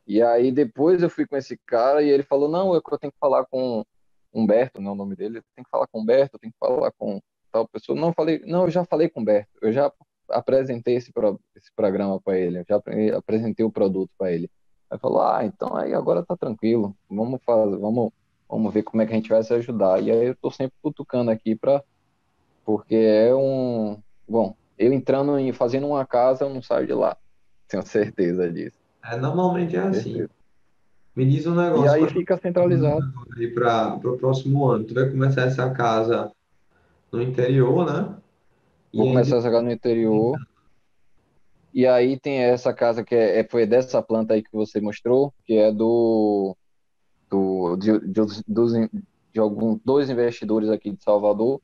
E 0.07 0.21
aí 0.23 0.51
depois 0.51 1.03
eu 1.03 1.09
fui 1.09 1.27
com 1.27 1.37
esse 1.37 1.57
cara 1.57 2.03
e 2.03 2.09
ele 2.09 2.23
falou, 2.23 2.49
não, 2.49 2.75
eu 2.75 2.83
tenho 2.99 3.13
que 3.13 3.19
falar 3.19 3.45
com 3.47 3.85
Humberto, 4.35 4.81
não 4.81 4.91
é 4.91 4.95
o 4.95 4.97
nome 4.97 5.15
dele, 5.15 5.41
tenho 5.55 5.65
que 5.65 5.71
falar 5.71 5.87
com 5.87 6.01
Humberto, 6.01 6.39
tenho 6.39 6.53
que 6.53 6.59
falar 6.59 6.91
com 6.99 7.21
tal 7.53 7.69
pessoa. 7.69 7.99
Não, 7.99 8.13
falei, 8.13 8.43
não, 8.47 8.65
eu 8.65 8.71
já 8.71 8.85
falei 8.85 9.09
com 9.09 9.21
Humberto, 9.21 9.51
eu 9.63 9.73
já 9.73 9.93
apresentei 10.29 10.97
esse, 10.97 11.13
pro, 11.13 11.41
esse 11.55 11.71
programa 11.75 12.21
para 12.21 12.39
ele, 12.39 12.59
eu 12.61 12.65
já 12.69 12.83
apresentei 13.17 13.65
o 13.65 13.71
produto 13.71 14.11
para 14.19 14.33
ele. 14.33 14.51
Aí 14.91 14.99
falou, 14.99 15.23
ah, 15.23 15.45
então 15.45 15.77
aí 15.77 15.95
agora 15.95 16.25
tá 16.25 16.37
tranquilo, 16.37 16.97
vamos 17.09 17.43
fazer, 17.45 17.77
vamos, 17.77 18.13
vamos 18.49 18.73
ver 18.73 18.83
como 18.83 19.03
é 19.03 19.07
que 19.07 19.13
a 19.13 19.17
gente 19.17 19.29
vai 19.29 19.43
se 19.43 19.55
ajudar. 19.55 20.03
E 20.03 20.11
aí 20.11 20.27
eu 20.27 20.37
tô 20.37 20.51
sempre 20.51 20.75
cutucando 20.83 21.31
aqui 21.31 21.55
para 21.55 21.83
porque 22.65 22.95
é 22.95 23.35
um, 23.35 23.99
bom, 24.27 24.57
eu 24.79 24.93
entrando 24.93 25.39
e 25.39 25.53
fazendo 25.53 25.87
uma 25.87 26.07
casa, 26.07 26.45
eu 26.45 26.51
não 26.51 26.63
saio 26.63 26.87
de 26.87 26.95
lá. 26.95 27.17
Tenho 27.69 27.85
certeza 27.85 28.51
disso. 28.51 28.79
É, 29.05 29.17
normalmente 29.17 29.77
é 29.77 29.81
assim. 29.81 30.27
Me 31.15 31.25
diz 31.25 31.47
um 31.47 31.55
negócio. 31.55 31.87
E 31.87 31.89
aí 31.89 32.09
fica 32.09 32.37
centralizado. 32.37 33.13
Para 33.55 33.97
o 34.05 34.17
próximo 34.17 34.67
ano, 34.67 34.85
tu 34.85 34.95
vai 34.95 35.09
começar 35.09 35.43
essa 35.43 35.71
casa 35.71 36.33
no 37.13 37.23
interior, 37.23 37.87
né? 37.87 38.17
Vou 38.93 39.07
começar 39.07 39.39
a 39.39 39.41
jogar 39.41 39.63
no 39.63 39.71
interior. 39.71 40.37
E 41.73 41.87
aí 41.87 42.19
tem 42.19 42.39
essa 42.39 42.73
casa 42.73 43.05
que 43.05 43.15
é, 43.15 43.41
é, 43.41 43.45
foi 43.45 43.67
dessa 43.67 44.01
planta 44.01 44.35
aí 44.35 44.43
que 44.43 44.53
você 44.53 44.81
mostrou, 44.81 45.33
que 45.45 45.55
é 45.55 45.73
do, 45.73 46.57
do 47.29 47.77
de, 47.77 47.99
de, 48.01 48.43
dos, 48.47 48.73
de 49.33 49.41
alguns 49.41 49.81
dois 49.85 50.09
investidores 50.09 50.69
aqui 50.69 50.93
de 50.93 51.03
Salvador 51.03 51.61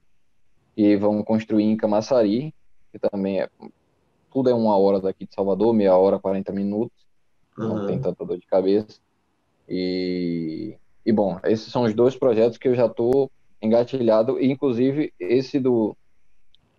que 0.74 0.96
vão 0.96 1.22
construir 1.22 1.64
em 1.64 1.76
Camaçari, 1.76 2.52
que 2.90 2.98
também 2.98 3.40
é 3.40 3.48
tudo 4.32 4.50
é 4.50 4.54
uma 4.54 4.76
hora 4.76 5.00
daqui 5.00 5.26
de 5.26 5.34
Salvador, 5.34 5.72
meia 5.72 5.96
hora, 5.96 6.18
40 6.18 6.52
minutos. 6.52 7.06
Uhum. 7.58 7.68
Não 7.68 7.86
tem 7.86 8.00
tanta 8.00 8.24
dor 8.24 8.38
de 8.38 8.46
cabeça. 8.46 9.00
E, 9.70 10.76
e 11.06 11.12
bom, 11.12 11.38
esses 11.44 11.72
são 11.72 11.84
os 11.84 11.94
dois 11.94 12.16
projetos 12.16 12.58
que 12.58 12.66
eu 12.66 12.74
já 12.74 12.86
estou 12.86 13.30
engatilhado, 13.62 14.40
e 14.40 14.50
inclusive 14.50 15.12
esse 15.20 15.60
do 15.60 15.96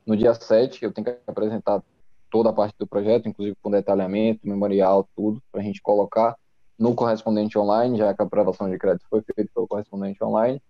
no 0.05 0.17
dia 0.17 0.33
7, 0.33 0.83
eu 0.83 0.91
tenho 0.91 1.05
que 1.05 1.17
apresentar 1.25 1.81
toda 2.29 2.49
a 2.49 2.53
parte 2.53 2.75
do 2.77 2.87
projeto, 2.87 3.29
inclusive 3.29 3.55
com 3.61 3.71
detalhamento, 3.71 4.47
memorial, 4.47 5.07
tudo, 5.15 5.41
para 5.51 5.61
a 5.61 5.63
gente 5.63 5.81
colocar 5.81 6.35
no 6.77 6.95
correspondente 6.95 7.57
online, 7.57 7.97
já 7.97 8.13
que 8.13 8.21
a 8.21 8.25
aprovação 8.25 8.69
de 8.69 8.77
crédito 8.77 9.05
foi 9.09 9.21
feita 9.21 9.51
pelo 9.53 9.67
correspondente 9.67 10.21
online. 10.23 10.61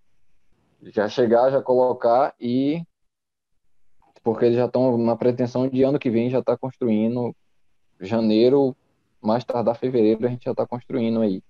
Já 0.84 1.08
chegar, 1.08 1.50
já 1.50 1.62
colocar 1.62 2.36
e. 2.40 2.84
Porque 4.24 4.46
eles 4.46 4.58
já 4.58 4.66
estão 4.66 4.98
na 4.98 5.16
pretensão 5.16 5.68
de 5.68 5.82
ano 5.84 5.98
que 5.98 6.10
vem 6.10 6.30
já 6.30 6.40
estar 6.40 6.54
tá 6.54 6.58
construindo, 6.58 7.36
janeiro, 8.00 8.76
mais 9.22 9.44
tardar 9.44 9.76
fevereiro, 9.76 10.26
a 10.26 10.30
gente 10.30 10.44
já 10.44 10.52
está 10.52 10.68
construindo 10.68 11.22
aí. 11.22 11.42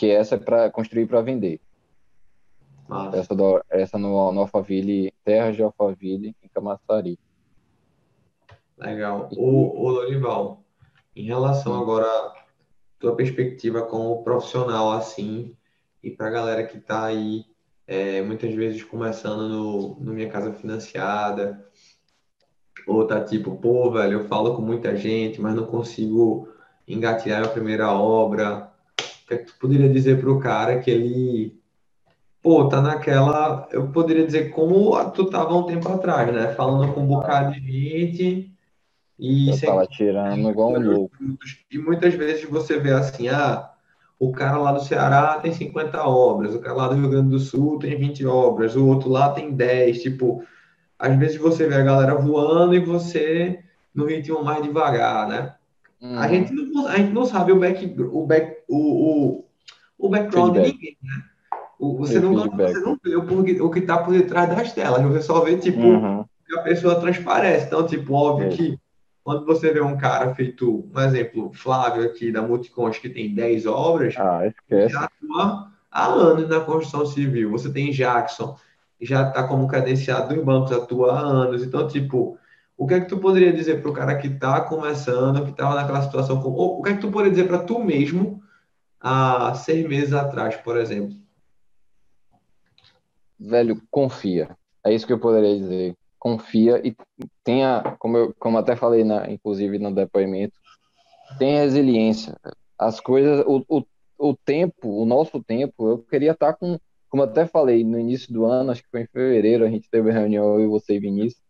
Que 0.00 0.08
essa 0.08 0.36
é 0.36 0.38
para 0.38 0.70
construir 0.70 1.04
para 1.04 1.20
vender. 1.20 1.60
Nossa. 2.88 3.18
Essa, 3.18 3.34
do, 3.34 3.62
essa 3.68 3.98
no, 3.98 4.32
no 4.32 4.40
Alphaville, 4.40 5.12
Terra 5.22 5.52
de 5.52 5.62
Alphaville, 5.62 6.34
em 6.42 6.48
Camaçari. 6.48 7.18
Legal. 8.78 9.28
O, 9.36 9.78
o 9.78 9.90
Lorival, 9.90 10.64
em 11.14 11.26
relação 11.26 11.78
agora 11.78 12.06
à 12.06 12.34
tua 12.98 13.14
perspectiva 13.14 13.82
como 13.82 14.24
profissional, 14.24 14.90
assim, 14.92 15.54
e 16.02 16.10
para 16.10 16.28
a 16.28 16.30
galera 16.30 16.66
que 16.66 16.78
está 16.78 17.04
aí, 17.04 17.44
é, 17.86 18.22
muitas 18.22 18.54
vezes 18.54 18.82
começando 18.82 19.50
no, 19.50 19.96
no 20.00 20.14
Minha 20.14 20.30
Casa 20.30 20.50
Financiada, 20.54 21.62
ou 22.86 23.06
tá 23.06 23.22
tipo, 23.22 23.54
pô, 23.56 23.90
velho, 23.90 24.20
eu 24.20 24.24
falo 24.28 24.56
com 24.56 24.62
muita 24.62 24.96
gente, 24.96 25.38
mas 25.42 25.54
não 25.54 25.66
consigo 25.66 26.48
engatilhar 26.88 27.44
a 27.44 27.48
primeira 27.48 27.92
obra. 27.92 28.69
Que, 29.30 29.34
é 29.34 29.38
que 29.38 29.44
tu 29.44 29.54
poderia 29.60 29.88
dizer 29.88 30.20
para 30.20 30.30
o 30.30 30.40
cara 30.40 30.80
que 30.80 30.90
ele 30.90 31.60
pô, 32.42 32.68
tá 32.68 32.82
naquela. 32.82 33.68
Eu 33.70 33.88
poderia 33.88 34.26
dizer 34.26 34.50
como 34.50 34.92
tu 35.12 35.26
tava 35.26 35.54
um 35.54 35.62
tempo 35.64 35.88
atrás, 35.88 36.34
né? 36.34 36.52
Falando 36.54 36.92
com 36.92 37.02
um 37.02 37.06
bocado 37.06 37.52
de 37.52 37.60
gente 37.60 38.52
e 39.16 39.50
Eu 39.50 39.60
tava 39.60 39.86
tirando 39.86 40.50
igual 40.50 40.72
um 40.72 40.80
louco. 40.80 41.16
E 41.70 41.78
muitas 41.78 42.14
vezes 42.14 42.44
você 42.44 42.80
vê 42.80 42.92
assim, 42.92 43.28
ah, 43.28 43.70
o 44.18 44.32
cara 44.32 44.56
lá 44.56 44.72
do 44.72 44.82
Ceará 44.82 45.38
tem 45.40 45.52
50 45.52 46.02
obras, 46.04 46.54
o 46.54 46.58
cara 46.58 46.74
lá 46.74 46.88
do 46.88 46.96
Rio 46.96 47.08
Grande 47.08 47.30
do 47.30 47.38
Sul 47.38 47.78
tem 47.78 47.96
20 47.96 48.26
obras, 48.26 48.74
o 48.74 48.84
outro 48.84 49.08
lá 49.10 49.30
tem 49.30 49.52
10. 49.54 50.02
Tipo, 50.02 50.42
às 50.98 51.16
vezes 51.16 51.36
você 51.36 51.68
vê 51.68 51.76
a 51.76 51.84
galera 51.84 52.16
voando 52.16 52.74
e 52.74 52.80
você 52.80 53.62
no 53.94 54.06
ritmo 54.06 54.42
mais 54.42 54.62
devagar, 54.62 55.28
né? 55.28 55.54
Hum. 56.02 56.18
A, 56.18 56.28
gente 56.28 56.52
não, 56.52 56.86
a 56.86 56.96
gente 56.96 57.12
não 57.12 57.26
sabe 57.26 57.52
o 57.52 57.58
back, 57.58 57.94
o 57.98 58.26
back, 58.26 58.56
o, 58.68 58.76
o, 58.76 59.44
o 59.98 60.08
background 60.08 60.54
Feedback. 60.54 60.72
de 60.72 60.78
ninguém, 60.78 60.96
né? 61.02 61.24
Você 61.78 62.20
não, 62.20 62.34
você 62.34 62.80
não 62.80 62.98
vê 63.02 63.16
o, 63.16 63.66
o 63.66 63.70
que 63.70 63.78
está 63.78 63.98
por 63.98 64.12
detrás 64.12 64.48
das 64.50 64.72
telas, 64.72 65.02
você 65.02 65.22
só 65.22 65.40
vê, 65.40 65.56
tipo, 65.56 65.80
uhum. 65.80 66.24
que 66.46 66.58
a 66.58 66.62
pessoa 66.62 67.00
transparece. 67.00 67.66
Então, 67.66 67.86
tipo, 67.86 68.12
óbvio 68.12 68.48
é. 68.48 68.50
que 68.50 68.78
quando 69.24 69.46
você 69.46 69.72
vê 69.72 69.80
um 69.80 69.96
cara 69.96 70.34
feito, 70.34 70.88
um 70.94 71.00
exemplo, 71.00 71.52
Flávio 71.52 72.04
aqui 72.04 72.32
da 72.32 72.42
Multicons, 72.42 72.98
que 72.98 73.08
tem 73.08 73.34
10 73.34 73.66
obras, 73.66 74.14
ah, 74.18 74.46
esquece. 74.46 74.92
já 74.92 75.04
atua 75.04 75.70
há 75.90 76.06
anos 76.06 76.48
na 76.48 76.60
construção 76.60 77.06
civil. 77.06 77.50
Você 77.50 77.72
tem 77.72 77.92
Jackson, 77.92 78.56
já 79.00 79.28
está 79.28 79.46
como 79.46 79.68
credenciado 79.68 80.34
em 80.34 80.42
bancos, 80.42 80.72
atua 80.72 81.12
há 81.12 81.20
anos. 81.20 81.62
Então, 81.62 81.86
tipo, 81.86 82.38
o 82.80 82.86
que 82.86 82.94
é 82.94 83.00
que 83.00 83.08
tu 83.08 83.18
poderia 83.18 83.52
dizer 83.52 83.82
para 83.82 83.90
o 83.90 83.94
cara 83.94 84.16
que 84.16 84.26
está 84.26 84.62
começando, 84.62 85.44
que 85.44 85.50
estava 85.50 85.74
naquela 85.74 86.00
situação, 86.00 86.42
ou 86.42 86.80
o 86.80 86.82
que 86.82 86.90
é 86.90 86.94
que 86.94 87.00
tu 87.00 87.10
poderia 87.10 87.32
dizer 87.32 87.46
para 87.46 87.58
tu 87.58 87.78
mesmo 87.78 88.42
há 88.98 89.54
seis 89.54 89.86
meses 89.86 90.14
atrás, 90.14 90.56
por 90.56 90.78
exemplo? 90.78 91.14
velho, 93.40 93.80
confia. 93.90 94.56
É 94.84 94.94
isso 94.94 95.06
que 95.06 95.12
eu 95.12 95.18
poderia 95.18 95.58
dizer. 95.58 95.94
Confia 96.18 96.80
e 96.86 96.94
tenha, 97.44 97.96
como 97.98 98.16
eu 98.16 98.34
como 98.38 98.58
até 98.58 98.76
falei, 98.76 99.04
na, 99.04 99.30
inclusive 99.30 99.78
no 99.78 99.94
depoimento, 99.94 100.58
tenha 101.38 101.60
resiliência. 101.60 102.34
As 102.78 103.00
coisas, 103.00 103.44
o, 103.46 103.62
o, 103.68 103.84
o 104.18 104.34
tempo, 104.34 104.88
o 104.88 105.04
nosso 105.04 105.42
tempo, 105.42 105.88
eu 105.88 105.98
queria 105.98 106.32
estar 106.32 106.54
com, 106.54 106.78
como 107.10 107.22
até 107.22 107.46
falei 107.46 107.84
no 107.84 107.98
início 107.98 108.32
do 108.32 108.46
ano, 108.46 108.70
acho 108.70 108.82
que 108.82 108.90
foi 108.90 109.02
em 109.02 109.06
fevereiro, 109.06 109.64
a 109.64 109.70
gente 109.70 109.90
teve 109.90 110.10
reunião, 110.10 110.54
eu 110.54 110.64
e 110.64 110.66
você 110.66 110.94
e 110.94 111.00
Vinícius. 111.00 111.49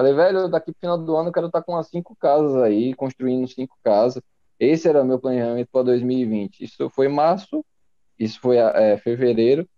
Falei, 0.00 0.14
velho, 0.14 0.48
daqui 0.48 0.72
pro 0.72 0.80
final 0.80 0.96
do 0.96 1.14
ano 1.14 1.28
eu 1.28 1.32
quero 1.32 1.48
estar 1.48 1.62
com 1.62 1.72
umas 1.72 1.88
cinco 1.88 2.16
casas 2.16 2.56
aí, 2.62 2.94
construindo 2.94 3.46
cinco 3.46 3.76
casas. 3.84 4.22
Esse 4.58 4.88
era 4.88 5.04
meu 5.04 5.18
planejamento 5.18 5.68
para 5.70 5.82
2020. 5.82 6.64
Isso 6.64 6.88
foi 6.88 7.06
março, 7.06 7.62
isso 8.18 8.40
foi 8.40 8.56
é, 8.56 8.96
fevereiro, 8.96 9.68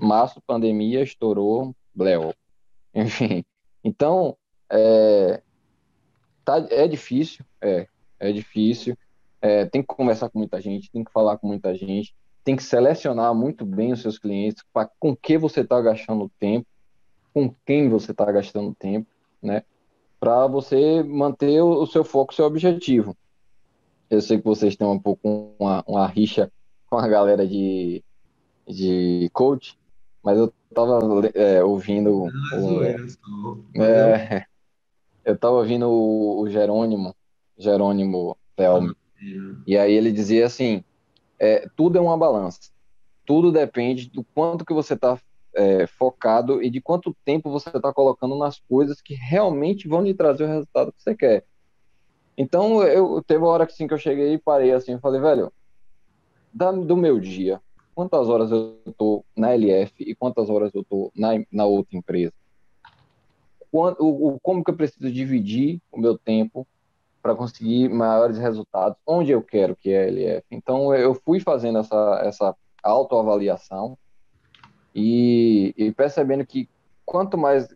março, 0.00 0.40
pandemia, 0.46 1.02
estourou, 1.02 1.76
bleu. 1.94 2.32
Enfim, 2.94 3.44
então, 3.84 4.38
é, 4.70 5.42
tá, 6.46 6.66
é 6.70 6.88
difícil, 6.88 7.44
é, 7.60 7.86
é 8.18 8.32
difícil, 8.32 8.96
é, 9.42 9.66
tem 9.66 9.82
que 9.82 9.88
conversar 9.88 10.30
com 10.30 10.38
muita 10.38 10.62
gente, 10.62 10.90
tem 10.90 11.04
que 11.04 11.12
falar 11.12 11.36
com 11.36 11.46
muita 11.46 11.74
gente, 11.74 12.16
tem 12.42 12.56
que 12.56 12.62
selecionar 12.62 13.34
muito 13.34 13.66
bem 13.66 13.92
os 13.92 14.00
seus 14.00 14.18
clientes, 14.18 14.64
para 14.72 14.90
com 14.98 15.14
que 15.14 15.36
você 15.36 15.60
está 15.60 15.78
gastando 15.78 16.32
tempo, 16.40 16.66
com 17.34 17.54
quem 17.66 17.90
você 17.90 18.12
está 18.12 18.32
gastando 18.32 18.74
tempo, 18.74 19.06
né? 19.42 19.62
Para 20.20 20.46
você 20.46 21.02
manter 21.02 21.60
o, 21.62 21.82
o, 21.82 21.86
seu 21.86 22.04
foco, 22.04 22.32
o 22.32 22.34
seu 22.34 22.44
objetivo. 22.44 23.16
Eu 24.10 24.20
sei 24.20 24.38
que 24.38 24.44
vocês 24.44 24.76
têm 24.76 24.86
um 24.86 24.98
pouco 24.98 25.54
uma, 25.58 25.84
uma 25.86 26.06
rixa 26.06 26.50
com 26.88 26.96
a 26.96 27.06
galera 27.06 27.46
de, 27.46 28.02
de 28.66 29.30
coach, 29.32 29.78
mas 30.22 30.38
eu 30.38 30.52
tava 30.74 30.98
é, 31.34 31.62
ouvindo. 31.62 32.24
o, 32.24 33.82
é, 33.82 34.46
eu 35.24 35.36
tava 35.36 35.56
ouvindo 35.56 35.88
o, 35.88 36.40
o 36.40 36.50
Jerônimo, 36.50 37.14
Jerônimo 37.56 38.36
Thelmo. 38.56 38.96
E 39.66 39.76
aí 39.76 39.92
ele 39.92 40.10
dizia 40.10 40.46
assim: 40.46 40.82
é, 41.38 41.68
tudo 41.76 41.98
é 41.98 42.00
uma 42.00 42.16
balança. 42.16 42.70
Tudo 43.24 43.52
depende 43.52 44.08
do 44.10 44.24
quanto 44.24 44.64
que 44.64 44.72
você 44.72 44.94
está 44.94 45.18
é, 45.58 45.88
focado 45.88 46.62
e 46.62 46.70
de 46.70 46.80
quanto 46.80 47.16
tempo 47.24 47.50
você 47.50 47.68
está 47.68 47.92
colocando 47.92 48.38
nas 48.38 48.60
coisas 48.60 49.02
que 49.02 49.14
realmente 49.14 49.88
vão 49.88 50.02
lhe 50.02 50.14
trazer 50.14 50.44
o 50.44 50.48
resultado 50.48 50.92
que 50.92 51.02
você 51.02 51.16
quer. 51.16 51.44
Então, 52.36 52.80
eu 52.84 53.20
teve 53.26 53.42
uma 53.42 53.50
hora 53.50 53.66
que, 53.66 53.72
assim, 53.72 53.88
que 53.88 53.92
eu 53.92 53.98
cheguei 53.98 54.34
e 54.34 54.38
parei 54.38 54.72
assim, 54.72 54.92
eu 54.92 55.00
falei, 55.00 55.20
velho, 55.20 55.52
da, 56.54 56.70
do 56.70 56.96
meu 56.96 57.18
dia, 57.18 57.60
quantas 57.92 58.28
horas 58.28 58.52
eu 58.52 58.78
estou 58.86 59.24
na 59.36 59.52
LF 59.52 59.92
e 59.98 60.14
quantas 60.14 60.48
horas 60.48 60.72
eu 60.72 60.82
estou 60.82 61.10
na, 61.16 61.30
na 61.50 61.64
outra 61.64 61.98
empresa. 61.98 62.32
O, 63.72 64.38
como 64.40 64.62
que 64.62 64.70
eu 64.70 64.76
preciso 64.76 65.10
dividir 65.10 65.80
o 65.90 65.98
meu 65.98 66.16
tempo 66.16 66.66
para 67.20 67.34
conseguir 67.34 67.88
maiores 67.88 68.38
resultados, 68.38 68.96
onde 69.04 69.32
eu 69.32 69.42
quero 69.42 69.74
que 69.74 69.90
é 69.90 70.04
a 70.04 70.06
LF. 70.06 70.46
Então, 70.52 70.94
eu 70.94 71.14
fui 71.14 71.40
fazendo 71.40 71.80
essa, 71.80 72.20
essa 72.22 72.56
autoavaliação 72.82 73.98
e, 74.98 75.74
e 75.76 75.92
percebendo 75.92 76.44
que 76.44 76.68
quanto 77.06 77.38
mais 77.38 77.68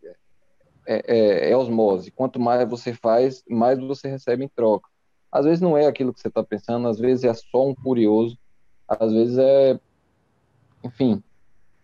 é, 0.87 1.05
é, 1.07 1.51
é, 1.51 1.57
osmose, 1.57 2.11
quanto 2.11 2.41
mais 2.41 2.69
você 2.69 2.93
faz, 2.93 3.45
mais 3.49 3.79
você 3.79 4.09
recebe 4.09 4.45
em 4.45 4.49
troca. 4.49 4.89
Às 5.31 5.45
vezes 5.45 5.61
não 5.61 5.79
é 5.79 5.87
aquilo 5.87 6.13
que 6.13 6.21
você 6.21 6.29
está 6.29 6.43
pensando, 6.43 6.89
às 6.89 6.99
vezes 6.99 7.25
é 7.25 7.33
só 7.33 7.67
um 7.67 7.75
curioso, 7.75 8.37
às 8.89 9.13
vezes 9.13 9.39
é 9.39 9.79
enfim, 10.83 11.23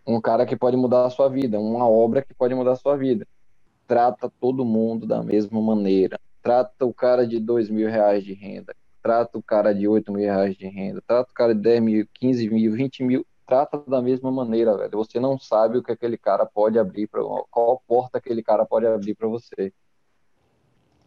um 0.05 0.19
cara 0.19 0.45
que 0.45 0.57
pode 0.57 0.75
mudar 0.75 1.05
a 1.05 1.09
sua 1.09 1.29
vida, 1.29 1.57
uma 1.57 1.87
obra 1.87 2.21
que 2.21 2.33
pode 2.33 2.53
mudar 2.53 2.73
a 2.73 2.75
sua 2.75 2.97
vida. 2.97 3.25
Trata 3.87 4.29
todo 4.41 4.65
mundo 4.65 5.07
da 5.07 5.23
mesma 5.23 5.61
maneira. 5.61 6.19
Trata 6.41 6.85
o 6.85 6.93
cara 6.93 7.25
de 7.25 7.39
dois 7.39 7.69
mil 7.69 7.89
reais 7.89 8.25
de 8.25 8.33
renda, 8.33 8.75
trata 9.01 9.37
o 9.37 9.41
cara 9.43 9.73
de 9.73 9.87
oito 9.87 10.11
mil 10.11 10.25
reais 10.25 10.55
de 10.57 10.67
renda, 10.67 11.01
trata 11.07 11.31
o 11.31 11.33
cara 11.33 11.55
de 11.55 11.61
10 11.61 11.81
mil, 11.81 12.07
15 12.13 12.49
mil, 12.49 12.73
20 12.73 13.03
mil, 13.03 13.25
trata 13.49 13.83
da 13.87 14.01
mesma 14.01 14.31
maneira, 14.31 14.77
velho. 14.77 14.91
Você 14.91 15.19
não 15.19 15.39
sabe 15.39 15.79
o 15.79 15.83
que 15.83 15.91
aquele 15.91 16.17
cara 16.17 16.45
pode 16.45 16.77
abrir 16.77 17.07
para 17.07 17.21
qual 17.49 17.83
porta 17.87 18.19
aquele 18.19 18.43
cara 18.43 18.63
pode 18.63 18.85
abrir 18.85 19.15
para 19.15 19.27
você. 19.27 19.73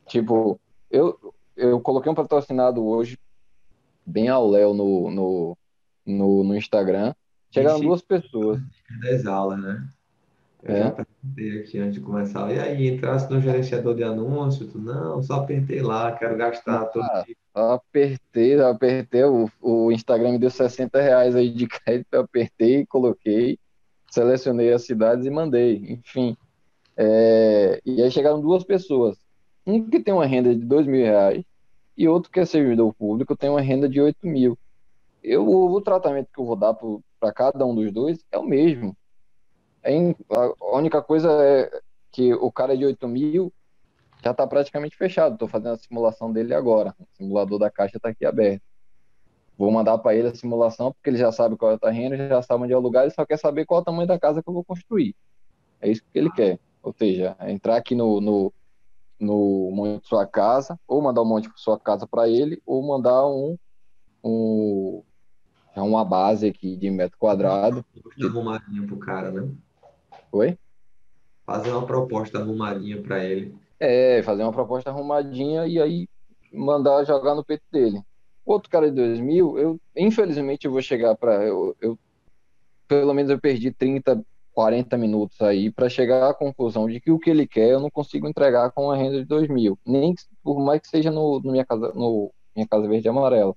Tipo, 0.06 0.60
eu 0.90 1.34
eu 1.56 1.80
coloquei 1.80 2.10
um 2.10 2.14
patrocinado 2.14 2.84
hoje 2.84 3.16
bem 4.04 4.28
ao 4.28 4.48
Léo 4.48 4.74
no, 4.74 5.10
no, 5.10 5.58
no, 6.04 6.44
no 6.44 6.56
Instagram 6.56 7.14
Chegaram 7.52 7.80
duas 7.80 8.00
pessoas. 8.00 8.60
Das 9.02 9.26
aulas, 9.26 9.60
né? 9.60 9.86
Eu 10.62 10.74
é. 10.74 10.78
já 10.78 10.90
perguntei 10.90 11.60
aqui 11.60 11.78
antes 11.78 11.94
de 11.94 12.00
começar. 12.00 12.52
E 12.52 12.58
aí, 12.58 12.88
entrasse 12.88 13.30
no 13.30 13.40
gerenciador 13.40 13.94
de 13.94 14.04
anúncio? 14.04 14.66
Tu, 14.66 14.78
não, 14.78 15.22
só 15.22 15.34
apertei 15.34 15.82
lá, 15.82 16.12
quero 16.12 16.36
gastar 16.36 16.86
todo 16.86 17.04
ah, 17.04 17.24
dia. 17.26 17.36
Apertei, 17.52 18.60
apertei, 18.60 19.24
o, 19.24 19.50
o 19.60 19.90
Instagram 19.90 20.32
me 20.32 20.38
deu 20.38 20.50
60 20.50 21.00
reais 21.00 21.34
aí 21.34 21.50
de 21.50 21.66
crédito, 21.68 22.14
apertei, 22.14 22.86
coloquei, 22.86 23.58
selecionei 24.10 24.72
as 24.72 24.84
cidades 24.84 25.26
e 25.26 25.30
mandei, 25.30 25.76
enfim. 25.88 26.36
É, 26.96 27.80
e 27.84 28.02
aí 28.02 28.10
chegaram 28.10 28.40
duas 28.40 28.62
pessoas. 28.62 29.18
Um 29.66 29.88
que 29.88 30.00
tem 30.00 30.14
uma 30.14 30.26
renda 30.26 30.54
de 30.54 30.64
dois 30.64 30.86
mil 30.86 31.04
reais 31.04 31.44
e 31.96 32.08
outro 32.08 32.30
que 32.30 32.40
é 32.40 32.44
servidor 32.44 32.92
público 32.94 33.36
tem 33.36 33.50
uma 33.50 33.60
renda 33.60 33.88
de 33.88 34.00
8 34.00 34.26
mil. 34.26 34.58
Eu, 35.22 35.46
o 35.46 35.80
tratamento 35.80 36.30
que 36.32 36.40
eu 36.40 36.44
vou 36.44 36.56
dar 36.56 36.74
para 36.74 37.32
cada 37.32 37.64
um 37.64 37.74
dos 37.74 37.92
dois 37.92 38.24
é 38.30 38.38
o 38.38 38.44
mesmo. 38.44 38.96
É, 39.82 39.94
a 40.30 40.76
única 40.76 41.02
coisa 41.02 41.30
é 41.42 41.80
que 42.10 42.32
o 42.34 42.50
cara 42.52 42.76
de 42.76 42.84
8 42.84 43.08
mil 43.08 43.52
já 44.22 44.30
está 44.30 44.46
praticamente 44.46 44.96
fechado. 44.96 45.34
Estou 45.34 45.48
fazendo 45.48 45.74
a 45.74 45.78
simulação 45.78 46.32
dele 46.32 46.54
agora. 46.54 46.94
O 46.98 47.06
simulador 47.16 47.58
da 47.58 47.70
caixa 47.70 47.96
está 47.96 48.10
aqui 48.10 48.24
aberto. 48.24 48.62
Vou 49.58 49.70
mandar 49.70 49.98
para 49.98 50.14
ele 50.14 50.28
a 50.28 50.34
simulação, 50.34 50.92
porque 50.92 51.10
ele 51.10 51.18
já 51.18 51.30
sabe 51.30 51.56
qual 51.56 51.72
é 51.72 51.74
o 51.74 51.78
terreno, 51.78 52.16
já 52.16 52.42
sabe 52.42 52.64
onde 52.64 52.72
é 52.72 52.76
o 52.76 52.80
lugar, 52.80 53.02
ele 53.02 53.14
só 53.14 53.24
quer 53.24 53.38
saber 53.38 53.66
qual 53.66 53.78
é 53.78 53.82
o 53.82 53.84
tamanho 53.84 54.08
da 54.08 54.18
casa 54.18 54.42
que 54.42 54.48
eu 54.48 54.54
vou 54.54 54.64
construir. 54.64 55.14
É 55.80 55.90
isso 55.90 56.02
que 56.10 56.18
ele 56.18 56.30
quer. 56.32 56.58
Ou 56.82 56.92
seja, 56.92 57.36
entrar 57.42 57.76
aqui 57.76 57.94
no, 57.94 58.20
no, 58.20 58.52
no 59.20 59.70
monte 59.72 60.02
de 60.02 60.08
sua 60.08 60.26
casa, 60.26 60.78
ou 60.88 61.02
mandar 61.02 61.22
um 61.22 61.26
monte 61.26 61.48
de 61.52 61.60
sua 61.60 61.78
casa 61.78 62.06
para 62.06 62.28
ele, 62.28 62.60
ou 62.66 62.82
mandar 62.82 63.26
um, 63.26 63.56
um 64.24 65.02
uma 65.76 66.04
base 66.04 66.46
aqui 66.46 66.76
de 66.76 66.90
metro 66.90 67.18
quadrado. 67.18 67.84
Arrumadinha 68.22 68.86
pro 68.86 68.98
cara, 68.98 69.30
né? 69.30 69.48
Oi? 70.32 70.58
Fazer 71.44 71.70
uma 71.70 71.84
proposta 71.84 72.38
arrumadinha 72.38 73.02
para 73.02 73.22
ele. 73.24 73.54
É, 73.78 74.22
fazer 74.22 74.42
uma 74.42 74.52
proposta 74.52 74.90
arrumadinha 74.90 75.66
e 75.66 75.80
aí 75.80 76.08
mandar 76.52 77.04
jogar 77.04 77.34
no 77.34 77.44
peito 77.44 77.64
dele. 77.70 78.00
Outro 78.44 78.70
cara 78.70 78.88
de 78.88 78.96
2000, 78.96 79.58
eu 79.58 79.80
infelizmente 79.96 80.64
eu 80.64 80.72
vou 80.72 80.80
chegar 80.80 81.14
para 81.16 81.44
eu, 81.44 81.76
eu, 81.80 81.98
pelo 82.88 83.12
menos 83.12 83.30
eu 83.30 83.40
perdi 83.40 83.70
30, 83.70 84.24
40 84.52 84.96
minutos 84.96 85.40
aí 85.42 85.70
para 85.70 85.88
chegar 85.88 86.30
à 86.30 86.34
conclusão 86.34 86.88
de 86.88 87.00
que 87.00 87.10
o 87.10 87.18
que 87.18 87.30
ele 87.30 87.46
quer 87.46 87.70
eu 87.70 87.80
não 87.80 87.90
consigo 87.90 88.26
entregar 88.26 88.70
com 88.72 88.84
uma 88.84 88.96
renda 88.96 89.18
de 89.18 89.24
2000, 89.26 89.78
nem 89.86 90.14
por 90.42 90.60
mais 90.60 90.80
que 90.80 90.88
seja 90.88 91.10
no, 91.10 91.40
no 91.40 91.52
minha 91.52 91.64
casa 91.64 91.92
no 91.94 92.32
minha 92.54 92.66
casa 92.66 92.88
verde 92.88 93.06
e 93.06 93.10
amarela. 93.10 93.54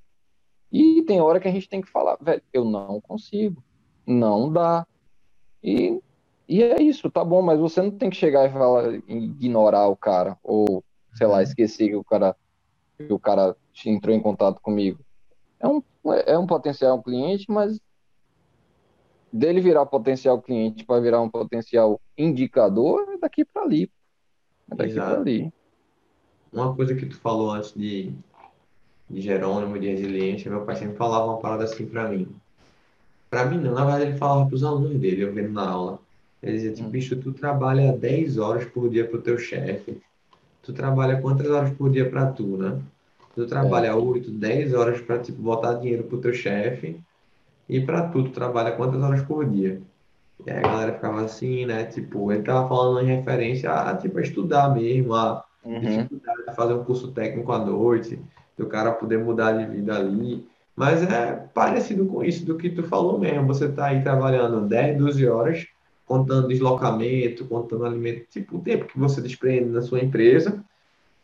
E 0.72 1.04
tem 1.04 1.22
hora 1.22 1.40
que 1.40 1.48
a 1.48 1.52
gente 1.52 1.70
tem 1.70 1.82
que 1.82 1.90
falar, 1.90 2.18
velho, 2.20 2.42
eu 2.52 2.66
não 2.66 3.00
consigo, 3.00 3.64
não 4.06 4.52
dá. 4.52 4.86
E, 5.64 6.02
e 6.48 6.62
é 6.62 6.82
isso, 6.82 7.10
tá 7.10 7.24
bom, 7.24 7.42
mas 7.42 7.60
você 7.60 7.82
não 7.82 7.92
tem 7.92 8.10
que 8.10 8.16
chegar 8.16 8.46
e 8.46 8.52
falar, 8.52 8.94
ignorar 9.08 9.88
o 9.88 9.96
cara 9.96 10.38
ou 10.44 10.84
sei 11.14 11.28
lá, 11.28 11.38
uhum. 11.38 11.42
esquecer 11.42 11.90
que 11.90 11.96
o 11.96 12.04
cara 12.04 12.36
que 12.98 13.12
o 13.12 13.20
cara 13.20 13.56
entrou 13.86 14.16
em 14.16 14.22
contato 14.22 14.62
comigo. 14.62 15.00
É 15.60 15.68
um, 15.68 15.84
é 16.26 16.38
um 16.38 16.46
potencial 16.46 17.02
cliente, 17.02 17.46
mas 17.50 17.80
dele 19.32 19.60
virar 19.60 19.86
potencial 19.86 20.42
cliente 20.42 20.86
para 20.86 21.02
virar 21.02 21.22
um 21.22 21.30
potencial 21.30 22.00
indicador 22.18 23.06
é 23.14 23.18
daqui 23.18 23.44
para 23.44 23.64
ali. 23.64 23.92
É 24.72 24.76
daqui 24.76 24.94
para 24.94 25.20
ali. 25.20 25.54
Uma 26.54 26.74
coisa 26.74 26.96
que 26.96 27.06
tu 27.06 27.18
falou 27.18 27.52
antes 27.52 27.74
de, 27.74 28.14
de 29.10 29.22
Jerônimo, 29.22 29.78
de 29.78 29.90
resiliência, 29.90 30.50
meu 30.50 30.66
pai 30.66 30.78
sempre 30.78 30.96
falava 30.96 31.26
uma 31.26 31.40
parada 31.40 31.66
assim 31.66 31.86
para 31.86 32.08
mim. 32.08 32.34
Para 33.30 33.46
mim 33.46 33.58
não, 33.58 33.74
na 33.74 33.84
verdade 33.84 34.12
ele 34.12 34.18
falava 34.18 34.46
para 34.46 34.56
os 34.56 34.64
alunos 34.64 34.98
dele, 34.98 35.24
eu 35.24 35.34
vendo 35.34 35.52
na 35.52 35.70
aula. 35.70 36.00
Ele 36.46 36.58
dizia, 36.58 36.74
tipo, 36.74 36.88
hum. 36.88 36.92
bicho, 36.92 37.16
tu 37.16 37.34
trabalha 37.34 37.92
10 37.92 38.38
horas 38.38 38.66
por 38.66 38.90
dia 38.90 39.06
pro 39.06 39.22
teu 39.22 39.38
chefe 39.38 40.02
tu 40.66 40.74
trabalha 40.74 41.22
quantas 41.22 41.48
horas 41.50 41.70
por 41.72 41.92
dia 41.92 42.10
para 42.10 42.26
tu, 42.26 42.58
né? 42.58 42.80
Tu 43.36 43.46
trabalha 43.46 43.88
é. 43.88 43.94
8, 43.94 44.32
10 44.32 44.74
horas 44.74 45.00
para 45.00 45.20
tipo, 45.20 45.42
botar 45.42 45.74
dinheiro 45.76 46.04
pro 46.04 46.18
teu 46.18 46.34
chefe 46.34 47.00
e 47.70 47.80
para 47.80 48.08
tu, 48.08 48.24
tu 48.24 48.32
trabalha 48.32 48.72
quantas 48.72 49.02
horas 49.02 49.22
por 49.22 49.46
dia? 49.46 49.80
E 50.46 50.50
aí 50.50 50.58
a 50.58 50.62
galera 50.62 50.94
ficava 50.94 51.24
assim, 51.24 51.66
né? 51.66 51.86
Tipo, 51.86 52.32
ele 52.32 52.42
tava 52.42 52.68
falando 52.68 53.02
em 53.02 53.16
referência 53.16 53.72
a, 53.72 53.96
tipo, 53.96 54.18
a 54.18 54.22
estudar 54.22 54.74
mesmo, 54.74 55.14
a 55.14 55.44
uhum. 55.64 55.80
dificuldade 55.80 56.46
de 56.48 56.56
fazer 56.56 56.74
um 56.74 56.84
curso 56.84 57.12
técnico 57.12 57.52
à 57.52 57.60
noite, 57.60 58.20
do 58.58 58.66
cara 58.66 58.92
poder 58.92 59.20
mudar 59.20 59.52
de 59.52 59.66
vida 59.66 59.96
ali. 59.96 60.48
Mas 60.76 61.04
é 61.04 61.32
parecido 61.54 62.06
com 62.06 62.24
isso 62.24 62.46
do 62.46 62.58
que 62.58 62.70
tu 62.70 62.84
falou 62.84 63.20
mesmo. 63.20 63.46
Você 63.48 63.70
tá 63.70 63.88
aí 63.88 64.02
trabalhando 64.02 64.68
10, 64.68 64.98
12 64.98 65.28
horas 65.28 65.68
contando 66.06 66.48
deslocamento, 66.48 67.46
contando 67.46 67.86
alimento, 67.86 68.26
tipo 68.30 68.58
o 68.58 68.62
tempo 68.62 68.86
que 68.86 69.00
você 69.00 69.22
desprende 69.22 69.70
na 69.70 69.82
sua 69.82 70.02
empresa 70.02 70.64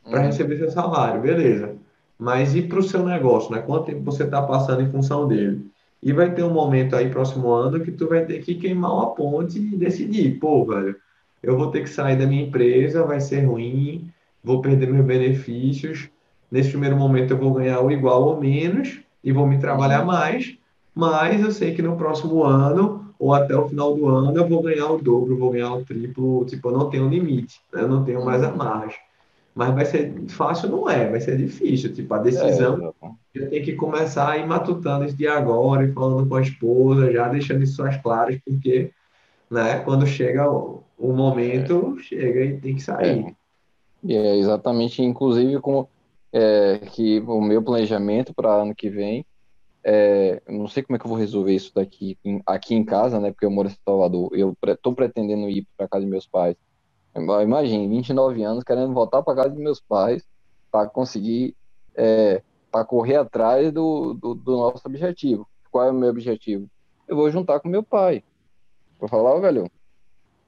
para 0.03 0.21
uhum. 0.21 0.25
receber 0.25 0.57
seu 0.57 0.71
salário, 0.71 1.21
beleza. 1.21 1.75
Mas 2.17 2.55
e 2.55 2.61
para 2.61 2.79
o 2.79 2.83
seu 2.83 3.03
negócio, 3.03 3.51
né? 3.51 3.61
Quanto 3.61 3.85
tempo 3.85 4.03
você 4.03 4.23
está 4.23 4.41
passando 4.41 4.81
em 4.81 4.91
função 4.91 5.27
dele? 5.27 5.65
E 6.01 6.11
vai 6.11 6.33
ter 6.33 6.43
um 6.43 6.53
momento 6.53 6.95
aí 6.95 7.09
próximo 7.09 7.51
ano 7.51 7.79
que 7.79 7.91
tu 7.91 8.07
vai 8.07 8.25
ter 8.25 8.39
que 8.39 8.55
queimar 8.55 8.91
uma 8.91 9.13
ponte 9.13 9.59
e 9.59 9.77
decidir, 9.77 10.39
pô, 10.39 10.65
velho, 10.65 10.95
eu 11.43 11.57
vou 11.57 11.69
ter 11.71 11.81
que 11.81 11.89
sair 11.89 12.17
da 12.17 12.25
minha 12.25 12.43
empresa, 12.43 13.03
vai 13.03 13.19
ser 13.19 13.41
ruim, 13.41 14.09
vou 14.43 14.61
perder 14.61 14.91
meus 14.91 15.05
benefícios. 15.05 16.09
Nesse 16.51 16.69
primeiro 16.69 16.95
momento 16.95 17.31
eu 17.31 17.37
vou 17.37 17.53
ganhar 17.53 17.81
o 17.81 17.91
igual 17.91 18.23
ou 18.23 18.39
menos 18.39 18.99
e 19.23 19.31
vou 19.31 19.45
me 19.45 19.59
trabalhar 19.59 20.01
uhum. 20.01 20.07
mais, 20.07 20.57
mas 20.93 21.41
eu 21.41 21.51
sei 21.51 21.73
que 21.73 21.81
no 21.81 21.95
próximo 21.95 22.43
ano 22.43 23.00
ou 23.21 23.35
até 23.35 23.55
o 23.55 23.69
final 23.69 23.93
do 23.93 24.07
ano 24.07 24.35
eu 24.35 24.49
vou 24.49 24.63
ganhar 24.63 24.89
o 24.89 24.97
dobro, 24.97 25.37
vou 25.37 25.51
ganhar 25.51 25.75
o 25.75 25.85
triplo, 25.85 26.43
tipo, 26.43 26.69
eu 26.69 26.71
não 26.71 26.89
tenho 26.89 27.07
limite, 27.07 27.61
né? 27.71 27.83
eu 27.83 27.87
não 27.87 28.03
tenho 28.03 28.25
mais 28.25 28.41
amarras. 28.43 28.95
Mas 29.53 29.75
vai 29.75 29.85
ser 29.85 30.11
fácil, 30.29 30.69
não 30.69 30.89
é, 30.89 31.07
vai 31.07 31.19
ser 31.21 31.37
difícil, 31.37 31.93
tipo, 31.93 32.11
a 32.15 32.17
decisão 32.17 32.95
é, 33.03 33.39
já 33.39 33.47
tem 33.47 33.61
que 33.61 33.73
começar 33.73 34.27
a 34.27 34.37
ir 34.39 34.47
matutando 34.47 35.05
isso 35.05 35.15
de 35.15 35.27
agora 35.27 35.85
e 35.85 35.91
falando 35.91 36.27
com 36.27 36.35
a 36.35 36.41
esposa, 36.41 37.11
já 37.11 37.27
deixando 37.27 37.61
isso 37.61 37.83
às 37.83 37.95
claras, 38.01 38.39
porque, 38.43 38.89
né, 39.51 39.81
quando 39.81 40.07
chega 40.07 40.49
o, 40.49 40.81
o 40.97 41.13
momento, 41.13 41.97
é. 41.99 42.03
chega 42.03 42.43
e 42.43 42.57
tem 42.59 42.73
que 42.73 42.81
sair. 42.81 43.35
É, 44.09 44.15
é 44.15 44.37
exatamente, 44.37 45.03
inclusive, 45.03 45.59
com 45.59 45.87
é, 46.33 46.79
que 46.91 47.19
o 47.19 47.39
meu 47.39 47.61
planejamento 47.61 48.33
para 48.33 48.63
ano 48.63 48.73
que 48.73 48.89
vem 48.89 49.23
é, 49.83 50.41
não 50.47 50.67
sei 50.67 50.83
como 50.83 50.95
é 50.95 50.99
que 50.99 51.05
eu 51.05 51.09
vou 51.09 51.17
resolver 51.17 51.53
isso 51.53 51.73
daqui 51.73 52.17
aqui 52.45 52.75
em 52.75 52.83
casa, 52.83 53.19
né? 53.19 53.31
Porque 53.31 53.45
eu 53.45 53.51
moro 53.51 53.67
em 53.67 53.75
Salvador. 53.83 54.29
Eu 54.33 54.55
estou 54.67 54.93
pretendendo 54.93 55.49
ir 55.49 55.67
para 55.75 55.87
casa 55.87 56.05
de 56.05 56.11
meus 56.11 56.27
pais. 56.27 56.55
Imagine, 57.15 57.87
29 57.89 58.43
anos 58.43 58.63
querendo 58.63 58.93
voltar 58.93 59.21
para 59.21 59.35
casa 59.35 59.49
de 59.49 59.61
meus 59.61 59.81
pais 59.81 60.23
para 60.71 60.87
conseguir, 60.87 61.55
é, 61.95 62.41
para 62.71 62.85
correr 62.85 63.17
atrás 63.17 63.71
do, 63.73 64.13
do, 64.13 64.33
do, 64.35 64.57
nosso 64.57 64.81
objetivo. 64.85 65.47
Qual 65.69 65.85
é 65.85 65.91
o 65.91 65.93
meu 65.93 66.09
objetivo? 66.09 66.69
Eu 67.07 67.15
vou 67.17 67.29
juntar 67.29 67.59
com 67.59 67.67
meu 67.67 67.83
pai. 67.83 68.23
Vou 68.99 69.09
falar, 69.09 69.35
oh, 69.35 69.41
velho, 69.41 69.69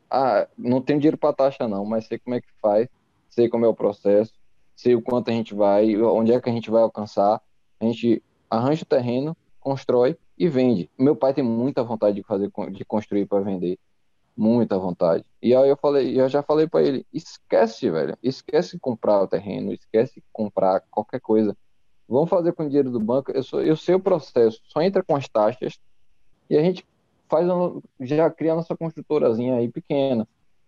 ah, 0.10 0.48
não 0.58 0.82
tenho 0.82 1.00
dinheiro 1.00 1.18
para 1.18 1.34
taxa 1.34 1.68
não, 1.68 1.84
mas 1.84 2.06
sei 2.06 2.20
como 2.20 2.36
é 2.36 2.42
que 2.42 2.48
faz, 2.62 2.88
sei 3.30 3.50
como 3.50 3.66
é 3.66 3.68
o 3.68 3.74
processo, 3.74 4.32
sei 4.76 4.96
o 4.96 5.02
quanto 5.02 5.30
a 5.30 5.34
gente 5.34 5.54
vai, 5.54 5.98
onde 5.98 6.32
é 6.32 6.40
que 6.40 6.50
a 6.50 6.54
gente 6.54 6.70
vai 6.70 6.84
alcançar. 6.84 7.42
A 7.80 7.86
gente 7.86 8.24
arranja 8.54 8.84
o 8.84 8.86
terreno, 8.86 9.36
constrói 9.60 10.18
e 10.38 10.48
vende. 10.48 10.90
Meu 10.98 11.16
pai 11.16 11.34
tem 11.34 11.44
muita 11.44 11.84
vontade 11.84 12.16
de 12.16 12.24
fazer, 12.24 12.52
de 12.72 12.86
construir 12.86 13.26
para 13.26 13.44
vender, 13.44 13.80
muita 14.36 14.78
vontade. 14.78 15.26
E 15.42 15.56
aí 15.56 15.70
eu 15.70 15.78
falei, 15.78 16.20
eu 16.20 16.30
já 16.30 16.44
falei 16.44 16.68
para 16.68 16.84
ele, 16.84 17.06
esquece, 17.12 17.90
velho, 17.90 18.18
esquece 18.22 18.78
comprar 18.80 19.22
o 19.22 19.28
terreno, 19.28 19.74
esquece 19.74 20.24
comprar 20.32 20.82
qualquer 20.92 21.20
coisa. 21.20 21.58
Vamos 22.08 22.30
fazer 22.30 22.54
com 22.54 22.64
o 22.64 22.68
dinheiro 22.68 22.92
do 22.92 23.00
banco. 23.00 23.32
Eu, 23.32 23.42
sou, 23.42 23.62
eu 23.62 23.76
sei 23.76 23.96
o 23.96 24.00
processo. 24.00 24.62
Só 24.66 24.82
entra 24.82 25.02
com 25.04 25.16
as 25.16 25.28
taxas 25.28 25.80
e 26.50 26.58
a 26.58 26.62
gente 26.62 26.86
faz 27.30 27.48
já 28.02 28.30
cria 28.30 28.54
a 28.54 28.56
nossa 28.58 28.76
construtorazinha 28.78 29.56
aí 29.56 29.70
pequena. 29.70 30.28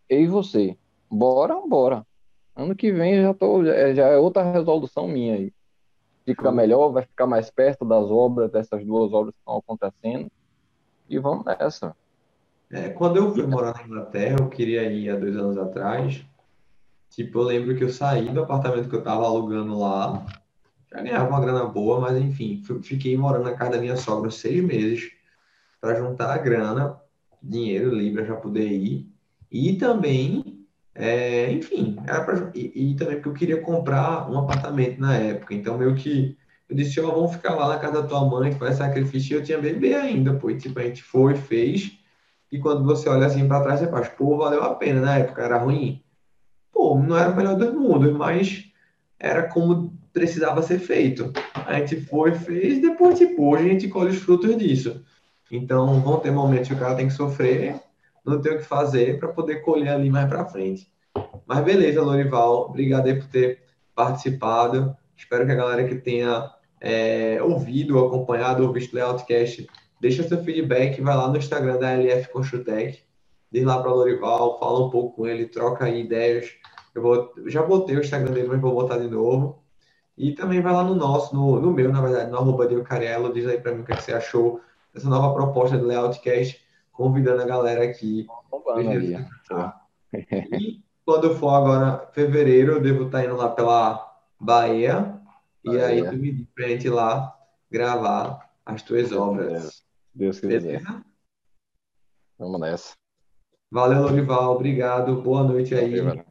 Eu 0.09 0.21
e 0.21 0.27
você, 0.27 0.77
bora, 1.09 1.59
bora. 1.67 2.05
Ano 2.55 2.75
que 2.75 2.91
vem 2.91 3.21
já 3.21 3.33
tô, 3.33 3.63
já 3.65 4.07
é 4.07 4.17
outra 4.17 4.49
resolução 4.51 5.07
minha 5.07 5.35
aí 5.35 5.53
fica 6.25 6.51
melhor, 6.51 6.89
vai 6.89 7.03
ficar 7.03 7.27
mais 7.27 7.49
perto 7.49 7.85
das 7.85 8.09
obras, 8.09 8.51
dessas 8.51 8.83
duas 8.85 9.13
obras 9.13 9.33
que 9.33 9.39
estão 9.39 9.57
acontecendo. 9.57 10.29
E 11.07 11.19
vamos 11.19 11.45
nessa. 11.45 11.95
É, 12.71 12.89
quando 12.89 13.17
eu 13.17 13.31
fui 13.31 13.45
morar 13.45 13.75
na 13.75 13.83
Inglaterra, 13.83 14.38
eu 14.39 14.49
queria 14.49 14.83
ir 14.91 15.09
há 15.09 15.15
dois 15.15 15.35
anos 15.38 15.57
atrás. 15.57 16.25
Tipo, 17.11 17.39
eu 17.39 17.43
lembro 17.43 17.75
que 17.75 17.83
eu 17.83 17.89
saí 17.89 18.27
do 18.29 18.41
apartamento 18.41 18.89
que 18.89 18.95
eu 18.95 18.99
estava 18.99 19.23
alugando 19.25 19.77
lá, 19.77 20.25
já 20.91 21.01
ganhava 21.01 21.29
uma 21.29 21.39
grana 21.39 21.65
boa, 21.65 21.99
mas 22.01 22.17
enfim, 22.17 22.61
fiquei 22.81 23.15
morando 23.15 23.43
na 23.43 23.53
casa 23.53 23.71
da 23.71 23.77
minha 23.77 23.95
sogra 23.95 24.31
seis 24.31 24.63
meses 24.63 25.11
para 25.79 25.95
juntar 25.95 26.33
a 26.33 26.38
grana, 26.38 26.99
dinheiro, 27.41 27.93
libra, 27.93 28.25
para 28.25 28.35
poder 28.35 28.67
ir. 28.67 29.07
E 29.51 29.77
também 29.77 30.54
é, 30.95 31.51
enfim, 31.51 31.97
era 32.08 32.23
pra, 32.23 32.51
e, 32.55 32.91
e, 32.91 32.95
também 32.95 33.15
porque 33.15 33.29
eu 33.29 33.34
queria 33.34 33.62
comprar 33.62 34.31
um 34.31 34.39
apartamento 34.39 34.99
na 34.99 35.15
época. 35.17 35.53
Então, 35.53 35.77
meio 35.77 35.93
que 35.93 36.38
eu 36.69 36.75
disse, 36.75 36.99
ó, 37.01 37.12
vamos 37.12 37.34
ficar 37.34 37.53
lá 37.53 37.67
na 37.67 37.77
casa 37.79 38.01
da 38.01 38.08
tua 38.08 38.25
mãe, 38.25 38.51
que 38.53 38.60
faz 38.60 38.77
sacrifício. 38.77 39.36
E 39.36 39.39
eu 39.39 39.43
tinha 39.43 39.58
bebê 39.60 39.93
ainda, 39.93 40.34
pô. 40.34 40.49
E, 40.49 40.58
tipo, 40.58 40.79
a 40.79 40.84
gente 40.84 41.03
foi, 41.03 41.36
fez. 41.36 41.91
E 42.51 42.58
quando 42.60 42.84
você 42.86 43.10
olha 43.10 43.27
assim 43.27 43.47
para 43.47 43.62
trás, 43.62 43.79
você 43.81 43.88
faz, 43.89 44.08
pô, 44.10 44.38
valeu 44.38 44.63
a 44.63 44.73
pena. 44.73 45.01
Na 45.01 45.17
época 45.17 45.43
era 45.43 45.58
ruim. 45.58 46.01
Pô, 46.71 46.97
não 46.97 47.17
era 47.17 47.29
o 47.29 47.36
melhor 47.36 47.55
dos 47.55 47.73
mundos, 47.73 48.13
mas 48.13 48.71
era 49.19 49.43
como 49.43 49.93
precisava 50.13 50.62
ser 50.62 50.79
feito. 50.79 51.31
A 51.53 51.79
gente 51.79 52.01
foi, 52.01 52.34
fez, 52.36 52.81
depois, 52.81 53.17
tipo, 53.17 53.51
hoje 53.51 53.65
a 53.65 53.73
gente 53.73 53.88
colhe 53.89 54.12
os 54.12 54.17
frutos 54.17 54.58
disso. 54.58 55.03
Então, 55.51 56.01
vão 56.01 56.19
ter 56.19 56.31
momentos 56.31 56.69
que 56.69 56.73
o 56.73 56.79
cara 56.79 56.95
tem 56.95 57.08
que 57.08 57.13
sofrer, 57.13 57.75
não 58.25 58.41
tem 58.41 58.53
o 58.53 58.57
que 58.57 58.63
fazer 58.63 59.19
para 59.19 59.29
poder 59.29 59.61
colher 59.61 59.89
ali 59.89 60.09
mais 60.09 60.27
para 60.27 60.45
frente. 60.45 60.91
Mas 61.45 61.63
beleza, 61.63 62.01
Lorival, 62.01 62.69
obrigado 62.69 63.07
aí 63.07 63.15
por 63.15 63.27
ter 63.27 63.61
participado. 63.93 64.95
Espero 65.15 65.45
que 65.45 65.51
a 65.51 65.55
galera 65.55 65.88
que 65.88 65.95
tenha 65.95 66.51
é, 66.81 67.41
ouvido, 67.41 68.03
acompanhado 68.03 68.63
ou 68.63 68.73
visto 68.73 68.93
o 68.93 68.95
Layoutcast, 68.95 69.67
deixa 69.99 70.27
seu 70.27 70.43
feedback, 70.43 71.01
vai 71.01 71.15
lá 71.15 71.27
no 71.27 71.38
Instagram 71.38 71.77
da 71.77 71.91
LF 71.91 72.31
Construtec, 72.31 72.99
diz 73.51 73.63
lá 73.63 73.81
para 73.81 73.91
Lorival, 73.91 74.59
fala 74.59 74.85
um 74.85 74.89
pouco 74.89 75.15
com 75.15 75.27
ele, 75.27 75.45
troca 75.45 75.85
aí 75.85 76.01
ideias. 76.01 76.51
Eu 76.93 77.01
vou, 77.01 77.33
já 77.47 77.61
botei 77.61 77.95
o 77.95 78.01
Instagram 78.01 78.33
dele, 78.33 78.47
mas 78.47 78.61
vou 78.61 78.73
botar 78.73 78.97
de 78.97 79.07
novo. 79.07 79.63
E 80.17 80.31
também 80.31 80.61
vai 80.61 80.73
lá 80.73 80.83
no 80.83 80.95
nosso, 80.95 81.35
no, 81.35 81.59
no 81.59 81.71
meu, 81.71 81.91
na 81.91 82.01
verdade, 82.01 82.31
no 82.31 82.38
arroba 82.38 82.67
Carello, 82.83 83.33
diz 83.33 83.45
aí 83.45 83.59
para 83.59 83.73
mim 83.73 83.81
o 83.81 83.85
é 83.91 83.95
que, 83.95 84.01
você 84.01 84.13
achou 84.13 84.61
dessa 84.93 85.09
nova 85.09 85.33
proposta 85.33 85.77
do 85.77 85.85
Layoutcast, 85.85 86.64
convidando 86.95 87.41
a 87.41 87.45
galera 87.45 87.84
aqui. 87.84 88.27
E 90.58 90.81
quando 91.05 91.36
for 91.36 91.49
agora 91.49 92.10
fevereiro, 92.13 92.73
eu 92.73 92.81
devo 92.81 93.05
estar 93.05 93.19
tá 93.19 93.25
indo 93.25 93.36
lá 93.36 93.49
pela 93.49 94.17
Bahia, 94.39 95.21
e 95.63 95.77
aí 95.77 96.03
tu 96.03 96.15
me 96.15 96.31
diz 96.31 96.47
pra 96.55 96.67
gente 96.69 96.88
ir 96.88 96.89
lá 96.89 97.36
gravar 97.69 98.49
as 98.65 98.81
tuas 98.81 99.12
obras. 99.12 99.84
Deus 100.13 100.39
quiser. 100.39 100.62
Beleza? 100.62 101.05
Vamos 102.39 102.60
nessa. 102.60 102.93
Valeu, 103.69 104.03
Lorival. 104.03 104.55
Obrigado. 104.55 105.21
Boa 105.21 105.43
noite 105.43 105.75
aí. 105.75 105.99
Valeu, 105.99 106.25